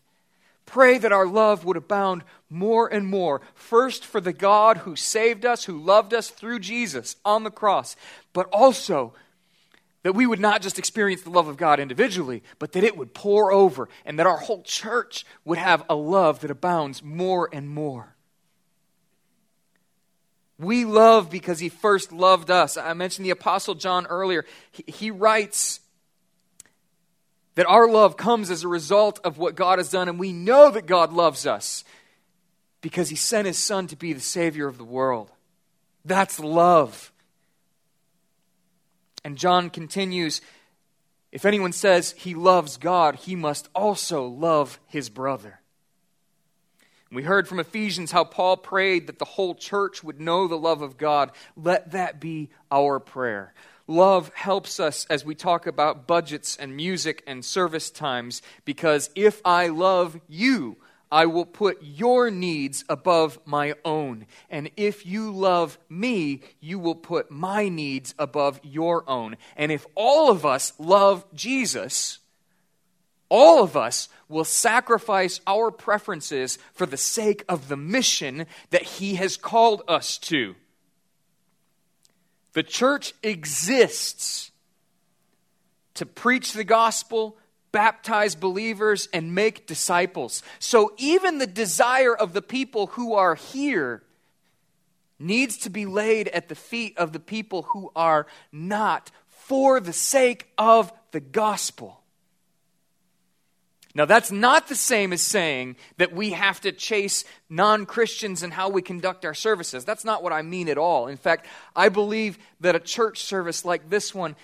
Pray 0.67 1.00
that 1.00 1.12
our 1.12 1.25
love 1.25 1.65
would 1.65 1.77
abound 1.77 2.24
more 2.48 2.88
and 2.88 3.07
more. 3.07 3.41
First, 3.55 4.05
for 4.05 4.22
the 4.22 4.31
God 4.31 4.77
who 4.77 4.96
saved 4.96 5.48
us, 5.48 5.63
who 5.63 5.79
loved 5.79 6.13
us 6.13 6.29
through 6.29 6.60
Jesus 6.60 7.15
on 7.25 7.43
the 7.43 7.50
cross, 7.50 7.96
but 8.34 8.48
also 8.51 9.15
that 10.08 10.14
we 10.14 10.26
would 10.26 10.40
not 10.40 10.62
just 10.62 10.80
experience 10.80 11.24
the 11.24 11.30
love 11.30 11.50
of 11.50 11.58
God 11.58 11.82
individually, 11.82 12.42
but 12.60 12.72
that 12.72 12.86
it 12.86 12.96
would 12.96 13.14
pour 13.14 13.52
over 13.52 13.90
and 14.06 14.18
that 14.18 14.26
our 14.26 14.38
whole 14.38 14.62
church 14.62 15.26
would 15.44 15.58
have 15.58 15.84
a 15.90 15.96
love 15.96 16.40
that 16.40 16.50
abounds 16.50 17.04
more 17.04 17.50
and 17.52 17.68
more. 17.70 18.16
We 20.58 20.86
love 20.86 21.30
because 21.30 21.60
he 21.60 21.68
first 21.68 22.14
loved 22.14 22.50
us. 22.50 22.78
I 22.78 22.94
mentioned 22.94 23.26
the 23.26 23.32
Apostle 23.32 23.76
John 23.76 24.06
earlier. 24.06 24.46
He, 24.72 24.86
he 24.88 25.12
writes 25.12 25.82
that 27.56 27.66
our 27.66 27.90
love 27.90 28.16
comes 28.16 28.50
as 28.50 28.64
a 28.64 28.70
result 28.70 29.20
of 29.26 29.38
what 29.38 29.56
God 29.56 29.78
has 29.78 29.90
done, 29.90 30.08
and 30.08 30.18
we 30.18 30.32
know 30.32 30.72
that 30.72 30.86
God 30.86 31.12
loves 31.12 31.46
us 31.46 31.84
because 32.80 33.10
He 33.10 33.18
sent 33.18 33.46
His 33.46 33.58
Son 33.58 33.88
to 33.88 33.98
be 33.98 34.14
the 34.14 34.22
Savior 34.22 34.70
of 34.70 34.78
the 34.78 34.86
world. 34.86 35.34
That's 36.06 36.40
love. 36.40 37.12
And 39.27 39.38
John 39.38 39.69
continues 39.72 40.39
if 41.34 41.43
anyone 41.43 41.74
says 41.74 42.13
he 42.17 42.34
loves 42.34 42.77
God, 42.77 43.15
he 43.15 43.36
must 43.36 43.67
also 43.75 44.25
love 44.25 44.79
his 44.88 45.10
brother. 45.10 45.60
We 47.12 47.24
heard 47.24 47.46
from 47.46 47.60
Ephesians 47.60 48.13
how 48.13 48.24
Paul 48.24 48.55
prayed 48.55 49.07
that 49.07 49.19
the 49.19 49.25
whole 49.25 49.53
church 49.53 50.01
would 50.01 50.22
know 50.22 50.48
the 50.48 50.57
love 50.57 50.81
of 50.81 50.98
God. 50.98 51.33
Let 51.57 51.92
that 51.92 52.22
be 52.22 52.51
our 52.72 53.01
prayer. 53.01 53.53
Love 53.85 54.31
helps 54.33 54.79
us 54.79 55.05
as 55.09 55.25
we 55.25 55.35
talk 55.35 55.68
about 55.68 56.07
budgets 56.07 56.55
and 56.55 56.77
music 56.77 57.22
and 57.27 57.44
service 57.44 57.92
times 57.92 58.42
because 58.63 59.09
if 59.13 59.42
I 59.44 59.68
love 59.68 60.18
you, 60.29 60.77
I 61.11 61.25
will 61.25 61.46
put 61.46 61.81
your 61.81 62.29
needs 62.29 62.83
above 62.89 63.39
my 63.46 63.75
own. 63.85 64.25
And 64.50 64.70
if 64.75 65.05
you 65.05 65.31
love 65.31 65.77
me, 65.89 66.41
you 66.59 66.79
will 66.79 66.96
put 66.96 67.31
my 67.31 67.70
needs 67.70 68.13
above 68.20 68.59
your 68.63 69.09
own. 69.09 69.37
And 69.55 69.72
if 69.72 69.85
all 69.96 70.29
of 70.29 70.46
us 70.46 70.74
love 70.77 71.25
Jesus, 71.33 72.20
all 73.29 73.63
of 73.63 73.75
us 73.77 74.09
will 74.29 74.43
sacrifice 74.43 75.39
our 75.48 75.72
preferences 75.72 76.57
for 76.74 76.85
the 76.85 76.98
sake 76.98 77.43
of 77.48 77.67
the 77.67 77.77
mission 77.77 78.46
that 78.70 78.83
he 78.83 79.15
has 79.15 79.37
called 79.37 79.83
us 79.87 80.17
to. 80.17 80.55
The 82.53 82.63
church 82.63 83.13
exists 83.24 84.51
to 85.93 86.05
preach 86.05 86.53
the 86.53 86.63
gospel, 86.63 87.37
baptize 87.72 88.36
believers, 88.36 89.08
and 89.14 89.36
make 89.36 89.68
disciples. 89.68 90.44
So 90.60 90.94
even 90.98 91.38
the 91.38 91.48
desire 91.48 92.16
of 92.16 92.34
the 92.34 92.42
people 92.42 92.88
who 92.88 93.14
are 93.14 93.36
here 93.36 94.03
needs 95.20 95.58
to 95.58 95.70
be 95.70 95.86
laid 95.86 96.27
at 96.30 96.50
the 96.50 96.56
feet 96.56 96.98
of 96.98 97.12
the 97.14 97.20
people 97.20 97.64
who 97.64 97.92
are 97.96 98.27
not 98.51 99.12
for 99.27 99.80
the 99.80 99.94
sake 99.94 100.48
of 100.58 100.92
the 101.12 101.20
gospel. 101.20 102.01
Now, 103.96 104.06
that's 104.06 104.32
not 104.32 104.68
the 104.68 104.75
same 104.75 105.12
as 105.12 105.24
saying 105.24 105.75
that 105.98 106.14
we 106.14 106.30
have 106.30 106.62
to 106.62 106.72
chase 106.72 107.25
non 107.50 107.88
Christians 107.88 108.44
and 108.44 108.53
how 108.53 108.70
we 108.70 108.84
conduct 108.84 109.25
our 109.25 109.34
services. 109.34 109.86
That's 109.86 110.06
not 110.06 110.22
what 110.22 110.34
I 110.34 110.44
mean 110.44 110.70
at 110.70 110.77
all. 110.77 111.08
In 111.08 111.18
fact, 111.18 111.48
I 111.75 111.90
believe 111.90 112.38
that 112.60 112.75
a 112.75 112.80
church 112.80 113.24
service 113.24 113.66
like 113.66 113.90
this 113.90 114.14
one 114.14 114.36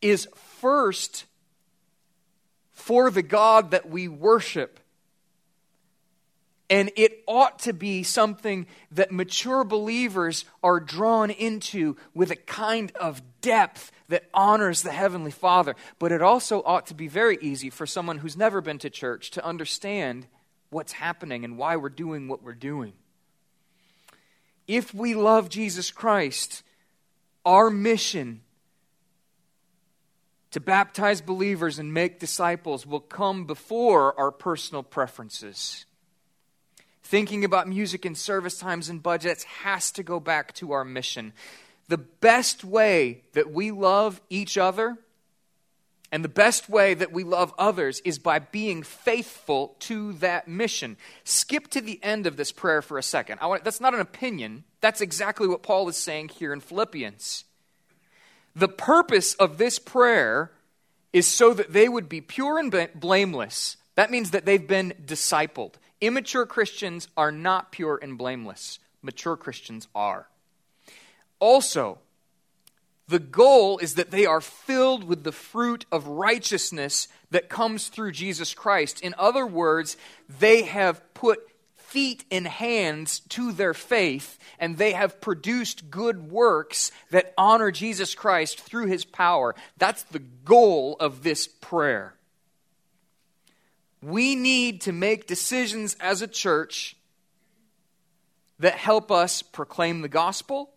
is 0.00 0.28
first 0.60 1.24
for 2.80 3.10
the 3.10 3.22
God 3.22 3.70
that 3.70 3.88
we 3.88 4.08
worship 4.08 4.80
and 6.70 6.92
it 6.94 7.24
ought 7.26 7.58
to 7.58 7.72
be 7.72 8.04
something 8.04 8.66
that 8.92 9.10
mature 9.10 9.64
believers 9.64 10.44
are 10.62 10.78
drawn 10.78 11.30
into 11.30 11.96
with 12.14 12.30
a 12.30 12.36
kind 12.36 12.92
of 12.94 13.20
depth 13.40 13.90
that 14.08 14.24
honors 14.32 14.82
the 14.82 14.92
Heavenly 14.92 15.32
Father. 15.32 15.74
But 15.98 16.12
it 16.12 16.22
also 16.22 16.62
ought 16.62 16.86
to 16.86 16.94
be 16.94 17.08
very 17.08 17.36
easy 17.40 17.70
for 17.70 17.86
someone 17.86 18.18
who's 18.18 18.36
never 18.36 18.60
been 18.60 18.78
to 18.78 18.90
church 18.90 19.32
to 19.32 19.44
understand 19.44 20.28
what's 20.70 20.92
happening 20.92 21.44
and 21.44 21.58
why 21.58 21.74
we're 21.74 21.88
doing 21.88 22.28
what 22.28 22.44
we're 22.44 22.54
doing. 22.54 22.92
If 24.68 24.94
we 24.94 25.14
love 25.14 25.48
Jesus 25.48 25.90
Christ, 25.90 26.62
our 27.44 27.68
mission 27.68 28.42
to 30.50 30.60
baptize 30.60 31.20
believers 31.20 31.78
and 31.78 31.94
make 31.94 32.18
disciples 32.18 32.86
will 32.86 33.00
come 33.00 33.44
before 33.44 34.18
our 34.18 34.32
personal 34.32 34.82
preferences. 34.82 35.84
Thinking 37.02 37.44
about 37.44 37.68
music 37.68 38.04
and 38.04 38.16
service 38.16 38.58
times 38.58 38.88
and 38.88 39.02
budgets 39.02 39.44
has 39.44 39.90
to 39.92 40.02
go 40.02 40.20
back 40.20 40.54
to 40.54 40.72
our 40.72 40.84
mission. 40.84 41.32
The 41.88 41.98
best 41.98 42.64
way 42.64 43.22
that 43.32 43.52
we 43.52 43.70
love 43.70 44.20
each 44.30 44.56
other 44.56 44.96
and 46.12 46.24
the 46.24 46.28
best 46.28 46.68
way 46.68 46.94
that 46.94 47.12
we 47.12 47.22
love 47.22 47.54
others 47.56 48.00
is 48.00 48.18
by 48.18 48.40
being 48.40 48.82
faithful 48.82 49.76
to 49.80 50.14
that 50.14 50.48
mission. 50.48 50.96
Skip 51.22 51.68
to 51.68 51.80
the 51.80 52.00
end 52.02 52.26
of 52.26 52.36
this 52.36 52.50
prayer 52.50 52.82
for 52.82 52.98
a 52.98 53.02
second. 53.02 53.38
Want, 53.40 53.62
that's 53.62 53.80
not 53.80 53.94
an 53.94 54.00
opinion. 54.00 54.64
That's 54.80 55.00
exactly 55.00 55.46
what 55.46 55.62
Paul 55.62 55.88
is 55.88 55.96
saying 55.96 56.30
here 56.30 56.52
in 56.52 56.60
Philippians. 56.60 57.44
The 58.54 58.68
purpose 58.68 59.34
of 59.34 59.58
this 59.58 59.78
prayer 59.78 60.50
is 61.12 61.26
so 61.26 61.54
that 61.54 61.72
they 61.72 61.88
would 61.88 62.08
be 62.08 62.20
pure 62.20 62.58
and 62.58 62.72
blameless. 62.94 63.76
That 63.94 64.10
means 64.10 64.30
that 64.30 64.44
they've 64.44 64.66
been 64.66 64.94
discipled. 65.04 65.74
Immature 66.00 66.46
Christians 66.46 67.08
are 67.16 67.32
not 67.32 67.72
pure 67.72 67.98
and 68.00 68.16
blameless, 68.16 68.78
mature 69.02 69.36
Christians 69.36 69.88
are. 69.94 70.28
Also, 71.38 71.98
the 73.08 73.18
goal 73.18 73.78
is 73.78 73.94
that 73.94 74.12
they 74.12 74.24
are 74.24 74.40
filled 74.40 75.04
with 75.04 75.24
the 75.24 75.32
fruit 75.32 75.84
of 75.90 76.06
righteousness 76.06 77.08
that 77.30 77.48
comes 77.48 77.88
through 77.88 78.12
Jesus 78.12 78.54
Christ. 78.54 79.00
In 79.00 79.14
other 79.18 79.44
words, 79.44 79.96
they 80.38 80.62
have 80.62 81.02
put 81.12 81.40
feet 81.90 82.24
and 82.30 82.46
hands 82.46 83.20
to 83.30 83.52
their 83.52 83.74
faith, 83.74 84.38
and 84.58 84.78
they 84.78 84.92
have 84.92 85.20
produced 85.20 85.90
good 85.90 86.30
works 86.30 86.92
that 87.10 87.34
honor 87.36 87.70
Jesus 87.70 88.14
Christ 88.14 88.60
through 88.60 88.86
his 88.86 89.04
power. 89.04 89.54
That's 89.76 90.04
the 90.04 90.20
goal 90.20 90.96
of 91.00 91.22
this 91.22 91.48
prayer. 91.48 92.14
We 94.02 94.34
need 94.34 94.82
to 94.82 94.92
make 94.92 95.26
decisions 95.26 95.96
as 96.00 96.22
a 96.22 96.28
church 96.28 96.96
that 98.60 98.74
help 98.74 99.10
us 99.10 99.42
proclaim 99.42 100.00
the 100.00 100.08
gospel, 100.08 100.70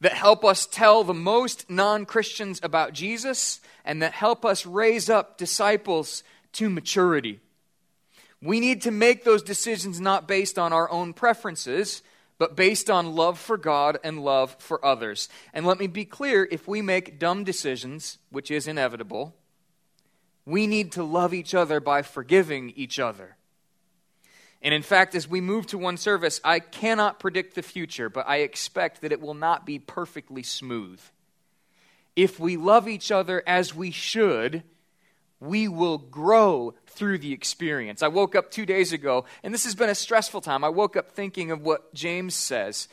that 0.00 0.12
help 0.12 0.44
us 0.44 0.66
tell 0.66 1.04
the 1.04 1.14
most 1.14 1.68
non 1.68 2.06
Christians 2.06 2.60
about 2.62 2.92
Jesus, 2.92 3.60
and 3.84 4.00
that 4.02 4.12
help 4.12 4.44
us 4.44 4.64
raise 4.64 5.10
up 5.10 5.36
disciples 5.36 6.22
to 6.52 6.70
maturity. 6.70 7.40
We 8.42 8.58
need 8.58 8.82
to 8.82 8.90
make 8.90 9.22
those 9.22 9.42
decisions 9.42 10.00
not 10.00 10.26
based 10.26 10.58
on 10.58 10.72
our 10.72 10.90
own 10.90 11.12
preferences, 11.12 12.02
but 12.38 12.56
based 12.56 12.90
on 12.90 13.14
love 13.14 13.38
for 13.38 13.56
God 13.56 13.98
and 14.02 14.24
love 14.24 14.56
for 14.58 14.84
others. 14.84 15.28
And 15.54 15.64
let 15.64 15.78
me 15.78 15.86
be 15.86 16.04
clear 16.04 16.48
if 16.50 16.66
we 16.66 16.82
make 16.82 17.20
dumb 17.20 17.44
decisions, 17.44 18.18
which 18.30 18.50
is 18.50 18.66
inevitable, 18.66 19.36
we 20.44 20.66
need 20.66 20.90
to 20.92 21.04
love 21.04 21.32
each 21.32 21.54
other 21.54 21.78
by 21.78 22.02
forgiving 22.02 22.72
each 22.74 22.98
other. 22.98 23.36
And 24.60 24.74
in 24.74 24.82
fact, 24.82 25.14
as 25.14 25.28
we 25.28 25.40
move 25.40 25.68
to 25.68 25.78
one 25.78 25.96
service, 25.96 26.40
I 26.42 26.58
cannot 26.58 27.20
predict 27.20 27.54
the 27.54 27.62
future, 27.62 28.08
but 28.08 28.28
I 28.28 28.38
expect 28.38 29.02
that 29.02 29.12
it 29.12 29.20
will 29.20 29.34
not 29.34 29.64
be 29.64 29.78
perfectly 29.78 30.42
smooth. 30.42 31.00
If 32.16 32.40
we 32.40 32.56
love 32.56 32.88
each 32.88 33.12
other 33.12 33.42
as 33.46 33.72
we 33.74 33.92
should, 33.92 34.64
we 35.42 35.66
will 35.66 35.98
grow 35.98 36.72
through 36.86 37.18
the 37.18 37.32
experience. 37.32 38.02
I 38.02 38.08
woke 38.08 38.36
up 38.36 38.50
two 38.50 38.64
days 38.64 38.92
ago, 38.92 39.24
and 39.42 39.52
this 39.52 39.64
has 39.64 39.74
been 39.74 39.90
a 39.90 39.94
stressful 39.94 40.40
time. 40.40 40.62
I 40.62 40.68
woke 40.68 40.96
up 40.96 41.10
thinking 41.10 41.50
of 41.50 41.62
what 41.62 41.92
James 41.92 42.34
says. 42.34 42.86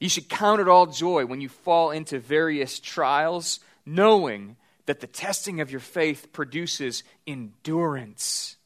You 0.00 0.08
should 0.08 0.28
count 0.28 0.60
it 0.60 0.68
all 0.68 0.86
joy 0.86 1.26
when 1.26 1.40
you 1.40 1.48
fall 1.48 1.92
into 1.92 2.18
various 2.18 2.80
trials, 2.80 3.60
knowing 3.86 4.56
that 4.86 4.98
the 4.98 5.06
testing 5.06 5.60
of 5.60 5.70
your 5.70 5.80
faith 5.80 6.32
produces 6.32 7.04
endurance. 7.24 8.56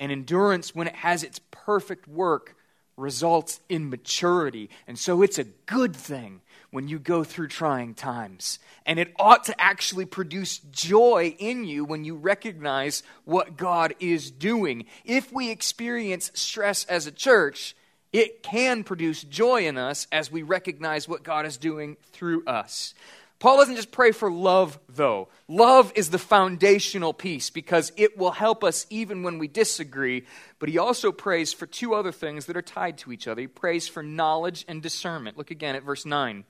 And 0.00 0.10
endurance, 0.10 0.74
when 0.74 0.88
it 0.88 0.96
has 0.96 1.22
its 1.22 1.40
perfect 1.52 2.08
work, 2.08 2.56
results 2.96 3.60
in 3.68 3.88
maturity. 3.88 4.68
And 4.88 4.98
so 4.98 5.22
it's 5.22 5.38
a 5.38 5.44
good 5.44 5.94
thing 5.94 6.40
when 6.76 6.88
you 6.88 6.98
go 6.98 7.24
through 7.24 7.48
trying 7.48 7.94
times. 7.94 8.58
And 8.84 8.98
it 8.98 9.14
ought 9.18 9.44
to 9.44 9.58
actually 9.58 10.04
produce 10.04 10.58
joy 10.58 11.34
in 11.38 11.64
you 11.64 11.86
when 11.86 12.04
you 12.04 12.16
recognize 12.16 13.02
what 13.24 13.56
God 13.56 13.94
is 13.98 14.30
doing. 14.30 14.84
If 15.02 15.32
we 15.32 15.48
experience 15.48 16.30
stress 16.34 16.84
as 16.84 17.06
a 17.06 17.10
church, 17.10 17.74
it 18.12 18.42
can 18.42 18.84
produce 18.84 19.22
joy 19.22 19.66
in 19.66 19.78
us 19.78 20.06
as 20.12 20.30
we 20.30 20.42
recognize 20.42 21.08
what 21.08 21.22
God 21.22 21.46
is 21.46 21.56
doing 21.56 21.96
through 22.12 22.44
us. 22.44 22.92
Paul 23.38 23.56
doesn't 23.56 23.76
just 23.76 23.90
pray 23.90 24.12
for 24.12 24.30
love, 24.30 24.78
though. 24.86 25.28
Love 25.48 25.92
is 25.94 26.10
the 26.10 26.18
foundational 26.18 27.14
piece 27.14 27.48
because 27.48 27.90
it 27.96 28.18
will 28.18 28.32
help 28.32 28.62
us 28.62 28.86
even 28.90 29.22
when 29.22 29.38
we 29.38 29.48
disagree. 29.48 30.26
But 30.58 30.68
he 30.68 30.76
also 30.76 31.10
prays 31.10 31.54
for 31.54 31.64
two 31.64 31.94
other 31.94 32.12
things 32.12 32.44
that 32.46 32.56
are 32.56 32.60
tied 32.60 32.98
to 32.98 33.12
each 33.12 33.26
other. 33.26 33.40
He 33.40 33.46
prays 33.46 33.88
for 33.88 34.02
knowledge 34.02 34.66
and 34.68 34.82
discernment. 34.82 35.38
Look 35.38 35.50
again 35.50 35.74
at 35.74 35.82
verse 35.82 36.04
9 36.04 36.44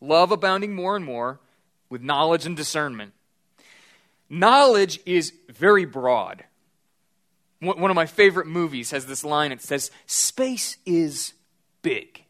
love 0.00 0.30
abounding 0.32 0.74
more 0.74 0.96
and 0.96 1.04
more 1.04 1.40
with 1.88 2.02
knowledge 2.02 2.46
and 2.46 2.56
discernment. 2.56 3.12
Knowledge 4.30 5.00
is 5.06 5.32
very 5.48 5.84
broad. 5.84 6.44
One 7.60 7.90
of 7.90 7.96
my 7.96 8.06
favorite 8.06 8.46
movies 8.46 8.92
has 8.92 9.06
this 9.06 9.24
line 9.24 9.50
it 9.50 9.62
says, 9.62 9.90
Space 10.06 10.76
is 10.86 11.34
big, 11.82 12.22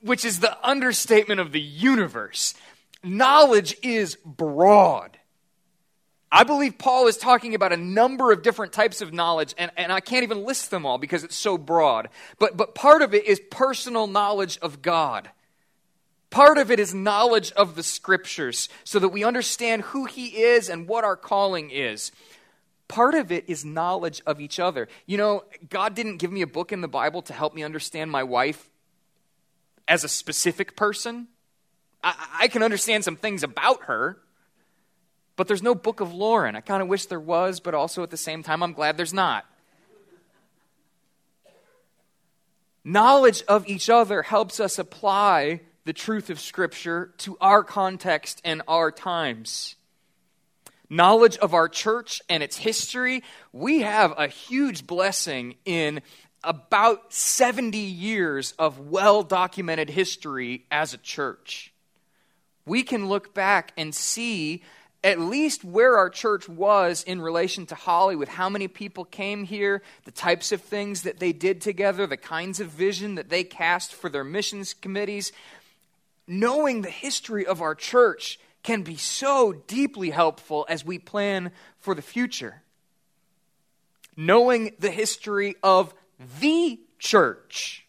which 0.00 0.24
is 0.24 0.40
the 0.40 0.56
understatement 0.66 1.40
of 1.40 1.52
the 1.52 1.60
universe. 1.60 2.54
Knowledge 3.02 3.76
is 3.82 4.16
broad. 4.24 5.18
I 6.32 6.42
believe 6.42 6.78
Paul 6.78 7.06
is 7.06 7.16
talking 7.16 7.54
about 7.54 7.72
a 7.72 7.76
number 7.76 8.32
of 8.32 8.42
different 8.42 8.72
types 8.72 9.00
of 9.00 9.12
knowledge, 9.12 9.54
and, 9.58 9.70
and 9.76 9.92
I 9.92 10.00
can't 10.00 10.24
even 10.24 10.44
list 10.44 10.70
them 10.70 10.86
all 10.86 10.98
because 10.98 11.22
it's 11.22 11.36
so 11.36 11.58
broad. 11.58 12.08
But, 12.38 12.56
but 12.56 12.74
part 12.74 13.02
of 13.02 13.14
it 13.14 13.26
is 13.26 13.40
personal 13.50 14.06
knowledge 14.06 14.58
of 14.58 14.82
God. 14.82 15.30
Part 16.34 16.58
of 16.58 16.72
it 16.72 16.80
is 16.80 16.92
knowledge 16.92 17.52
of 17.52 17.76
the 17.76 17.84
scriptures 17.84 18.68
so 18.82 18.98
that 18.98 19.10
we 19.10 19.22
understand 19.22 19.82
who 19.82 20.06
He 20.06 20.42
is 20.42 20.68
and 20.68 20.88
what 20.88 21.04
our 21.04 21.14
calling 21.14 21.70
is. 21.70 22.10
Part 22.88 23.14
of 23.14 23.30
it 23.30 23.44
is 23.46 23.64
knowledge 23.64 24.20
of 24.26 24.40
each 24.40 24.58
other. 24.58 24.88
You 25.06 25.16
know, 25.16 25.44
God 25.70 25.94
didn't 25.94 26.16
give 26.16 26.32
me 26.32 26.42
a 26.42 26.46
book 26.48 26.72
in 26.72 26.80
the 26.80 26.88
Bible 26.88 27.22
to 27.22 27.32
help 27.32 27.54
me 27.54 27.62
understand 27.62 28.10
my 28.10 28.24
wife 28.24 28.68
as 29.86 30.02
a 30.02 30.08
specific 30.08 30.74
person. 30.74 31.28
I, 32.02 32.14
I 32.40 32.48
can 32.48 32.64
understand 32.64 33.04
some 33.04 33.14
things 33.14 33.44
about 33.44 33.84
her, 33.84 34.18
but 35.36 35.46
there's 35.46 35.62
no 35.62 35.76
book 35.76 36.00
of 36.00 36.12
Lauren. 36.12 36.56
I 36.56 36.62
kind 36.62 36.82
of 36.82 36.88
wish 36.88 37.06
there 37.06 37.20
was, 37.20 37.60
but 37.60 37.74
also 37.74 38.02
at 38.02 38.10
the 38.10 38.16
same 38.16 38.42
time, 38.42 38.60
I'm 38.60 38.72
glad 38.72 38.96
there's 38.96 39.14
not. 39.14 39.46
Knowledge 42.82 43.44
of 43.46 43.68
each 43.68 43.88
other 43.88 44.22
helps 44.22 44.58
us 44.58 44.80
apply 44.80 45.60
the 45.84 45.92
truth 45.92 46.30
of 46.30 46.40
Scripture 46.40 47.12
to 47.18 47.36
our 47.40 47.62
context 47.62 48.40
and 48.44 48.62
our 48.66 48.90
times. 48.90 49.76
Knowledge 50.88 51.36
of 51.38 51.54
our 51.54 51.68
church 51.68 52.22
and 52.28 52.42
its 52.42 52.56
history, 52.56 53.22
we 53.52 53.80
have 53.80 54.14
a 54.16 54.28
huge 54.28 54.86
blessing 54.86 55.56
in 55.64 56.00
about 56.42 57.12
70 57.12 57.78
years 57.78 58.52
of 58.58 58.78
well 58.78 59.22
documented 59.22 59.90
history 59.90 60.64
as 60.70 60.94
a 60.94 60.98
church. 60.98 61.72
We 62.66 62.82
can 62.82 63.08
look 63.08 63.34
back 63.34 63.72
and 63.76 63.94
see 63.94 64.62
at 65.02 65.20
least 65.20 65.64
where 65.64 65.98
our 65.98 66.08
church 66.08 66.48
was 66.48 67.02
in 67.02 67.20
relation 67.20 67.66
to 67.66 67.74
Holly, 67.74 68.16
with 68.16 68.30
how 68.30 68.48
many 68.48 68.68
people 68.68 69.04
came 69.04 69.44
here, 69.44 69.82
the 70.06 70.10
types 70.10 70.50
of 70.50 70.62
things 70.62 71.02
that 71.02 71.18
they 71.18 71.32
did 71.32 71.60
together, 71.60 72.06
the 72.06 72.16
kinds 72.16 72.58
of 72.58 72.68
vision 72.68 73.16
that 73.16 73.28
they 73.28 73.44
cast 73.44 73.92
for 73.92 74.08
their 74.08 74.24
missions 74.24 74.72
committees 74.72 75.30
knowing 76.26 76.82
the 76.82 76.90
history 76.90 77.46
of 77.46 77.60
our 77.60 77.74
church 77.74 78.38
can 78.62 78.82
be 78.82 78.96
so 78.96 79.52
deeply 79.66 80.10
helpful 80.10 80.66
as 80.68 80.84
we 80.84 80.98
plan 80.98 81.52
for 81.78 81.94
the 81.94 82.02
future. 82.02 82.62
Knowing 84.16 84.72
the 84.78 84.90
history 84.90 85.54
of 85.62 85.94
the 86.40 86.80
church 86.98 87.84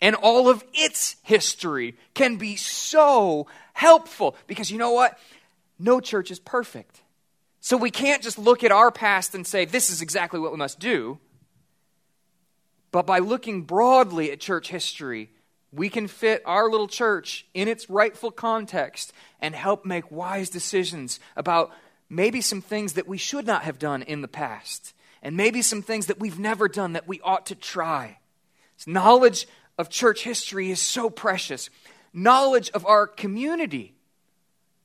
and 0.00 0.14
all 0.16 0.48
of 0.48 0.64
its 0.72 1.16
history 1.22 1.96
can 2.14 2.36
be 2.36 2.56
so 2.56 3.46
helpful 3.72 4.36
because 4.46 4.70
you 4.70 4.78
know 4.78 4.92
what? 4.92 5.18
No 5.78 6.00
church 6.00 6.30
is 6.30 6.38
perfect. 6.38 7.02
So 7.60 7.76
we 7.76 7.90
can't 7.90 8.22
just 8.22 8.38
look 8.38 8.64
at 8.64 8.72
our 8.72 8.90
past 8.90 9.34
and 9.34 9.46
say, 9.46 9.64
this 9.64 9.90
is 9.90 10.00
exactly 10.00 10.40
what 10.40 10.52
we 10.52 10.58
must 10.58 10.78
do. 10.78 11.18
But 12.90 13.06
by 13.06 13.18
looking 13.18 13.62
broadly 13.62 14.30
at 14.32 14.40
church 14.40 14.68
history, 14.70 15.30
we 15.72 15.88
can 15.88 16.08
fit 16.08 16.42
our 16.46 16.70
little 16.70 16.88
church 16.88 17.46
in 17.54 17.68
its 17.68 17.90
rightful 17.90 18.30
context 18.30 19.12
and 19.40 19.54
help 19.54 19.84
make 19.84 20.10
wise 20.10 20.50
decisions 20.50 21.20
about 21.36 21.70
maybe 22.08 22.40
some 22.40 22.62
things 22.62 22.94
that 22.94 23.06
we 23.06 23.18
should 23.18 23.46
not 23.46 23.62
have 23.62 23.78
done 23.78 24.02
in 24.02 24.22
the 24.22 24.28
past, 24.28 24.94
and 25.22 25.36
maybe 25.36 25.60
some 25.60 25.82
things 25.82 26.06
that 26.06 26.18
we've 26.18 26.38
never 26.38 26.68
done 26.68 26.94
that 26.94 27.06
we 27.06 27.20
ought 27.20 27.46
to 27.46 27.54
try. 27.54 28.18
knowledge 28.86 29.46
of 29.76 29.88
church 29.88 30.24
history 30.24 30.70
is 30.70 30.80
so 30.80 31.10
precious. 31.10 31.70
Knowledge 32.12 32.70
of 32.70 32.86
our 32.86 33.06
community. 33.06 33.94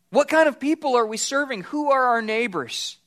What 0.10 0.28
kind 0.28 0.48
of 0.48 0.60
people 0.60 0.96
are 0.96 1.08
we 1.08 1.18
serving? 1.18 1.64
Who 1.64 1.90
are 1.90 2.08
our 2.08 2.22
neighbors? 2.22 2.98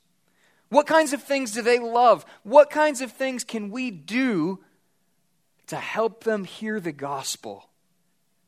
What 0.68 0.86
kinds 0.86 1.12
of 1.12 1.22
things 1.22 1.52
do 1.52 1.62
they 1.62 1.78
love? 1.78 2.24
What 2.42 2.70
kinds 2.70 3.00
of 3.00 3.12
things 3.12 3.44
can 3.44 3.70
we 3.70 3.90
do 3.90 4.58
to 5.68 5.76
help 5.76 6.24
them 6.24 6.44
hear 6.44 6.80
the 6.80 6.92
gospel. 6.92 7.68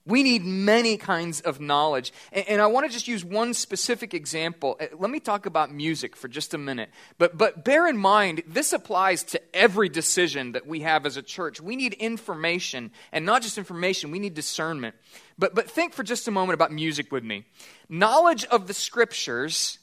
We 0.08 0.22
need 0.22 0.42
many 0.42 0.96
kinds 0.96 1.42
of 1.42 1.60
knowledge. 1.60 2.14
And, 2.32 2.62
I 2.62 2.66
want 2.66 2.86
to 2.86 2.92
just 2.92 3.08
use 3.08 3.22
one 3.22 3.52
specific 3.52 4.14
example. 4.14 4.78
Uh, 4.80 4.86
let 4.98 5.10
me 5.10 5.20
talk 5.20 5.44
about 5.44 5.70
music 5.70 6.16
for 6.16 6.28
just 6.28 6.54
a 6.54 6.58
minute. 6.58 6.88
But, 7.18 7.36
but 7.36 7.62
bear 7.62 7.86
in 7.86 7.98
mind, 7.98 8.42
this 8.46 8.72
applies 8.72 9.22
to 9.24 9.40
every 9.54 9.90
decision 9.90 10.52
that 10.52 10.66
we 10.66 10.80
have 10.80 11.04
as 11.04 11.18
a 11.18 11.22
church. 11.22 11.60
We 11.60 11.76
need 11.76 11.92
information, 11.92 12.90
and 13.12 13.26
not 13.26 13.42
just 13.42 13.58
information, 13.58 14.10
we 14.10 14.18
need 14.18 14.32
discernment. 14.32 14.94
But, 15.38 15.54
but 15.54 15.70
think 15.70 15.92
for 15.92 16.02
just 16.02 16.26
a 16.26 16.30
moment 16.30 16.54
about 16.54 16.72
music 16.72 17.12
with 17.12 17.22
me. 17.22 17.44
Knowledge 17.90 18.46
of 18.46 18.66
the 18.66 18.74
scriptures 18.74 19.78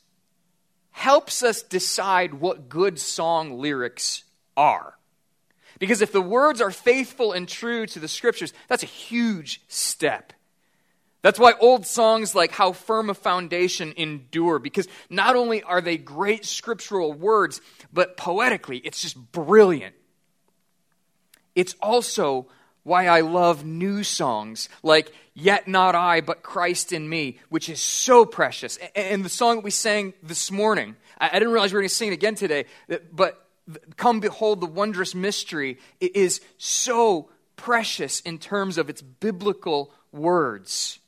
helps 0.90 1.44
us 1.44 1.62
decide 1.62 2.34
what 2.34 2.68
good 2.68 2.98
song 2.98 3.60
lyrics 3.60 4.24
are. 4.58 4.98
Because 5.80 6.02
if 6.02 6.12
the 6.12 6.22
words 6.22 6.62
are 6.62 6.72
faithful 6.72 7.32
and 7.34 7.48
true 7.48 7.86
to 7.88 8.00
the 8.00 8.08
scriptures, 8.08 8.54
that's 8.68 8.84
a 8.84 8.88
huge 8.88 9.62
step. 9.68 10.34
That's 11.22 11.40
why 11.40 11.54
old 11.60 11.88
songs 11.88 12.36
like 12.36 12.52
How 12.52 12.72
Firm 12.72 13.10
a 13.10 13.16
Foundation 13.16 13.94
endure, 13.98 14.60
because 14.60 14.88
not 15.10 15.36
only 15.36 15.64
are 15.64 15.82
they 15.82 15.98
great 15.98 16.46
scriptural 16.46 17.14
words, 17.14 17.62
but 17.92 18.16
poetically, 18.16 18.78
it's 18.78 19.02
just 19.02 19.18
brilliant. 19.32 19.96
It's 21.56 21.76
also 21.82 22.48
why 22.84 23.08
I 23.08 23.22
love 23.22 23.66
new 23.66 24.04
songs 24.04 24.70
like 24.84 25.12
Yet 25.34 25.68
Not 25.68 25.96
I, 25.96 26.22
but 26.22 26.44
Christ 26.44 26.94
in 26.94 27.10
Me, 27.10 27.40
which 27.50 27.70
is 27.70 27.82
so 27.82 28.26
precious. 28.26 28.78
And 28.96 29.26
the 29.26 29.30
song 29.30 29.56
that 29.56 29.64
we 29.64 29.72
sang 29.72 30.14
this 30.22 30.52
morning, 30.52 30.96
I 31.18 31.40
didn't 31.40 31.54
realize 31.54 31.74
we 31.74 31.78
were 31.78 31.82
going 31.82 31.90
to 31.90 31.96
sing 31.96 32.10
it 32.10 32.14
again 32.14 32.36
today, 32.36 32.66
but 33.12 33.45
come 33.98 34.20
behold 34.20 34.62
the 34.62 34.68
wondrous 34.68 35.16
mystery 35.16 35.80
it 36.00 36.16
is 36.16 36.42
so 36.58 37.30
precious 37.56 38.20
in 38.22 38.38
terms 38.38 38.78
of 38.78 38.90
its 38.90 39.02
biblical 39.02 39.92
words. 40.12 41.00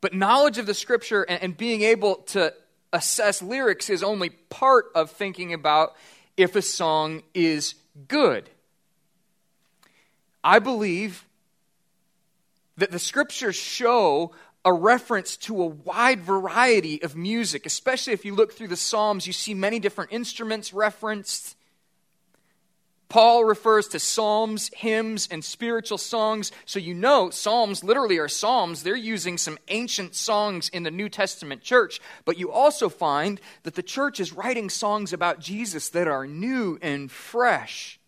But 0.00 0.14
knowledge 0.14 0.58
of 0.58 0.66
the 0.66 0.74
scripture 0.74 1.22
and, 1.22 1.56
being 1.56 1.82
able 1.82 2.16
to 2.28 2.54
assess 2.92 3.42
lyrics 3.42 3.90
is 3.90 4.02
only 4.02 4.30
part 4.30 4.86
of 4.94 5.10
thinking 5.10 5.52
about 5.52 5.94
if 6.36 6.56
a 6.56 6.62
song 6.62 7.22
is 7.34 7.74
good. 8.08 8.48
I 10.42 10.58
believe 10.58 11.26
that 12.78 12.90
the 12.90 12.98
scriptures 12.98 13.56
show 13.56 14.32
a 14.64 14.72
reference 14.72 15.36
to 15.36 15.62
a 15.62 15.66
wide 15.66 16.20
variety 16.20 17.02
of 17.02 17.16
music, 17.16 17.64
especially 17.66 18.12
if 18.12 18.24
you 18.24 18.34
look 18.34 18.52
through 18.52 18.68
the 18.68 18.76
Psalms, 18.76 19.26
you 19.26 19.32
see 19.32 19.54
many 19.54 19.78
different 19.78 20.12
instruments 20.12 20.72
referenced. 20.72 21.56
Paul 23.08 23.44
refers 23.44 23.88
to 23.88 23.98
psalms, 23.98 24.70
hymns, 24.72 25.28
and 25.32 25.44
spiritual 25.44 25.98
songs. 25.98 26.52
So 26.64 26.78
you 26.78 26.94
know, 26.94 27.30
psalms 27.30 27.82
literally 27.82 28.18
are 28.18 28.28
psalms. 28.28 28.84
They're 28.84 28.94
using 28.94 29.36
some 29.36 29.58
ancient 29.66 30.14
songs 30.14 30.68
in 30.68 30.84
the 30.84 30.92
New 30.92 31.08
Testament 31.08 31.60
church. 31.60 32.00
But 32.24 32.38
you 32.38 32.52
also 32.52 32.88
find 32.88 33.40
that 33.64 33.74
the 33.74 33.82
church 33.82 34.20
is 34.20 34.32
writing 34.32 34.70
songs 34.70 35.12
about 35.12 35.40
Jesus 35.40 35.88
that 35.88 36.06
are 36.06 36.24
new 36.24 36.78
and 36.80 37.10
fresh. 37.10 37.99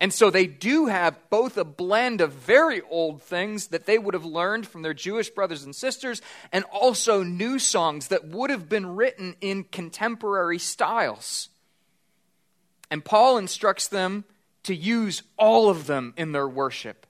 And 0.00 0.14
so 0.14 0.30
they 0.30 0.46
do 0.46 0.86
have 0.86 1.18
both 1.28 1.58
a 1.58 1.64
blend 1.64 2.22
of 2.22 2.32
very 2.32 2.80
old 2.80 3.22
things 3.22 3.66
that 3.68 3.84
they 3.84 3.98
would 3.98 4.14
have 4.14 4.24
learned 4.24 4.66
from 4.66 4.80
their 4.80 4.94
Jewish 4.94 5.28
brothers 5.28 5.62
and 5.62 5.76
sisters, 5.76 6.22
and 6.52 6.64
also 6.72 7.22
new 7.22 7.58
songs 7.58 8.08
that 8.08 8.26
would 8.26 8.48
have 8.48 8.66
been 8.66 8.96
written 8.96 9.36
in 9.42 9.64
contemporary 9.64 10.58
styles. 10.58 11.50
And 12.90 13.04
Paul 13.04 13.36
instructs 13.36 13.88
them 13.88 14.24
to 14.62 14.74
use 14.74 15.22
all 15.36 15.68
of 15.68 15.86
them 15.86 16.14
in 16.16 16.32
their 16.32 16.48
worship. 16.48 17.06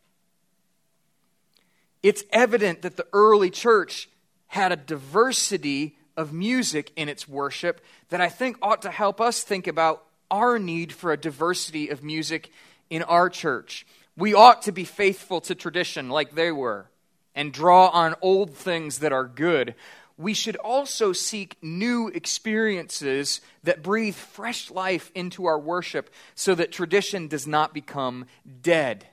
It's 2.03 2.25
evident 2.33 2.83
that 2.83 2.97
the 2.97 3.07
early 3.13 3.51
church 3.51 4.09
had 4.49 4.73
a 4.73 4.77
diversity 4.77 5.97
of 6.17 6.33
music 6.33 6.93
in 6.97 7.09
its 7.09 7.29
worship 7.29 7.81
that 8.09 8.21
I 8.21 8.29
think 8.29 8.57
ought 8.61 8.83
to 8.83 8.91
help 8.91 9.21
us 9.21 9.43
think 9.43 9.69
about 9.69 10.05
our 10.29 10.59
need 10.59 10.93
for 10.93 11.13
a 11.13 11.17
diversity 11.17 11.89
of 11.89 12.03
music 12.03 12.51
in 12.91 13.03
our 13.05 13.31
church. 13.31 13.87
We 14.17 14.35
ought 14.35 14.63
to 14.63 14.73
be 14.73 14.85
faithful 14.85 15.41
to 15.43 15.55
tradition 15.55 16.11
like 16.11 16.35
they 16.35 16.53
were 16.53 16.91
and 17.35 17.53
draw 17.53 17.89
on 17.89 18.17
old 18.21 18.55
things 18.55 18.99
that 18.99 19.13
are 19.13 19.25
good 19.25 19.75
we 20.21 20.35
should 20.35 20.57
also 20.57 21.13
seek 21.15 21.57
new 21.63 22.09
experiences 22.09 23.41
that 23.65 23.83
breathe 23.83 24.15
fresh 24.15 24.71
life 24.71 25.11
into 25.15 25.47
our 25.47 25.59
worship 25.59 26.11
so 26.35 26.55
that 26.55 26.71
tradition 26.71 27.27
does 27.27 27.47
not 27.47 27.73
become 27.73 28.27
dead. 28.61 29.07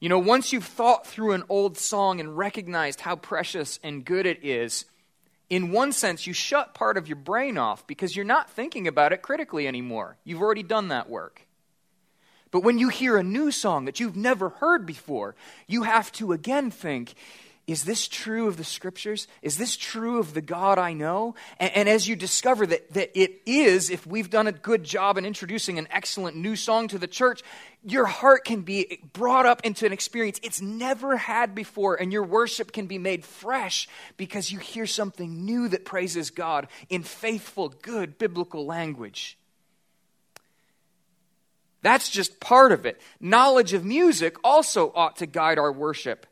You 0.00 0.08
know, 0.08 0.18
once 0.18 0.52
you've 0.52 0.64
thought 0.64 1.06
through 1.06 1.32
an 1.32 1.44
old 1.50 1.76
song 1.76 2.20
and 2.20 2.38
recognized 2.38 3.00
how 3.00 3.16
precious 3.16 3.78
and 3.84 4.04
good 4.04 4.24
it 4.24 4.42
is, 4.42 4.86
in 5.50 5.72
one 5.72 5.92
sense, 5.92 6.26
you 6.26 6.32
shut 6.32 6.72
part 6.72 6.96
of 6.96 7.06
your 7.06 7.16
brain 7.16 7.58
off 7.58 7.86
because 7.86 8.16
you're 8.16 8.24
not 8.24 8.50
thinking 8.50 8.88
about 8.88 9.12
it 9.12 9.20
critically 9.20 9.68
anymore. 9.68 10.16
You've 10.24 10.40
already 10.40 10.62
done 10.62 10.88
that 10.88 11.10
work. 11.10 11.42
But 12.50 12.62
when 12.62 12.78
you 12.78 12.88
hear 12.88 13.16
a 13.16 13.22
new 13.22 13.50
song 13.50 13.84
that 13.84 14.00
you've 14.00 14.16
never 14.16 14.48
heard 14.48 14.86
before, 14.86 15.34
you 15.66 15.82
have 15.82 16.10
to 16.12 16.32
again 16.32 16.70
think 16.70 17.14
is 17.68 17.84
this 17.84 18.08
true 18.08 18.48
of 18.48 18.56
the 18.56 18.64
scriptures? 18.64 19.28
Is 19.42 19.58
this 19.58 19.76
true 19.76 20.18
of 20.20 20.32
the 20.32 20.40
God 20.40 20.78
I 20.78 20.94
know? 20.94 21.34
And, 21.60 21.70
and, 21.74 21.88
as 21.88 22.08
you 22.08 22.16
discover 22.16 22.66
that, 22.66 22.94
that 22.94 23.10
it 23.14 23.42
is, 23.44 23.90
if 23.90 24.06
we've 24.06 24.30
done 24.30 24.46
a 24.46 24.52
good 24.52 24.84
job 24.84 25.18
in 25.18 25.26
introducing 25.26 25.78
an 25.78 25.86
excellent 25.90 26.34
new 26.34 26.56
song 26.56 26.88
to 26.88 26.98
the 26.98 27.06
church, 27.06 27.42
your 27.84 28.06
heart 28.06 28.46
can 28.46 28.62
be 28.62 29.00
brought 29.12 29.44
up 29.44 29.66
into 29.66 29.84
an 29.84 29.92
experience 29.92 30.40
it's 30.42 30.62
never 30.62 31.18
had 31.18 31.54
before, 31.54 31.96
and 31.96 32.10
your 32.10 32.22
worship 32.22 32.72
can 32.72 32.86
be 32.86 32.96
made 32.96 33.22
fresh 33.22 33.86
because 34.16 34.50
you 34.50 34.58
hear 34.58 34.86
something 34.86 35.44
new 35.44 35.68
that 35.68 35.84
praises 35.84 36.30
God 36.30 36.68
in 36.88 37.02
faithful, 37.02 37.68
good 37.68 38.16
biblical 38.16 38.64
language. 38.64 39.37
That's 41.82 42.08
just 42.08 42.40
part 42.40 42.72
of 42.72 42.86
it. 42.86 43.00
Knowledge 43.20 43.72
of 43.72 43.84
music 43.84 44.36
also 44.42 44.92
ought 44.94 45.16
to 45.16 45.26
guide 45.26 45.58
our 45.58 45.72
worship 45.72 46.26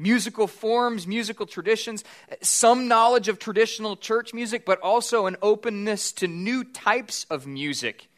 musical 0.00 0.46
forms, 0.46 1.06
musical 1.06 1.44
traditions, 1.44 2.02
some 2.40 2.88
knowledge 2.88 3.28
of 3.28 3.38
traditional 3.38 3.96
church 3.96 4.32
music, 4.32 4.64
but 4.64 4.80
also 4.80 5.26
an 5.26 5.36
openness 5.42 6.10
to 6.10 6.26
new 6.26 6.64
types 6.64 7.26
of 7.28 7.46
music. 7.46 8.08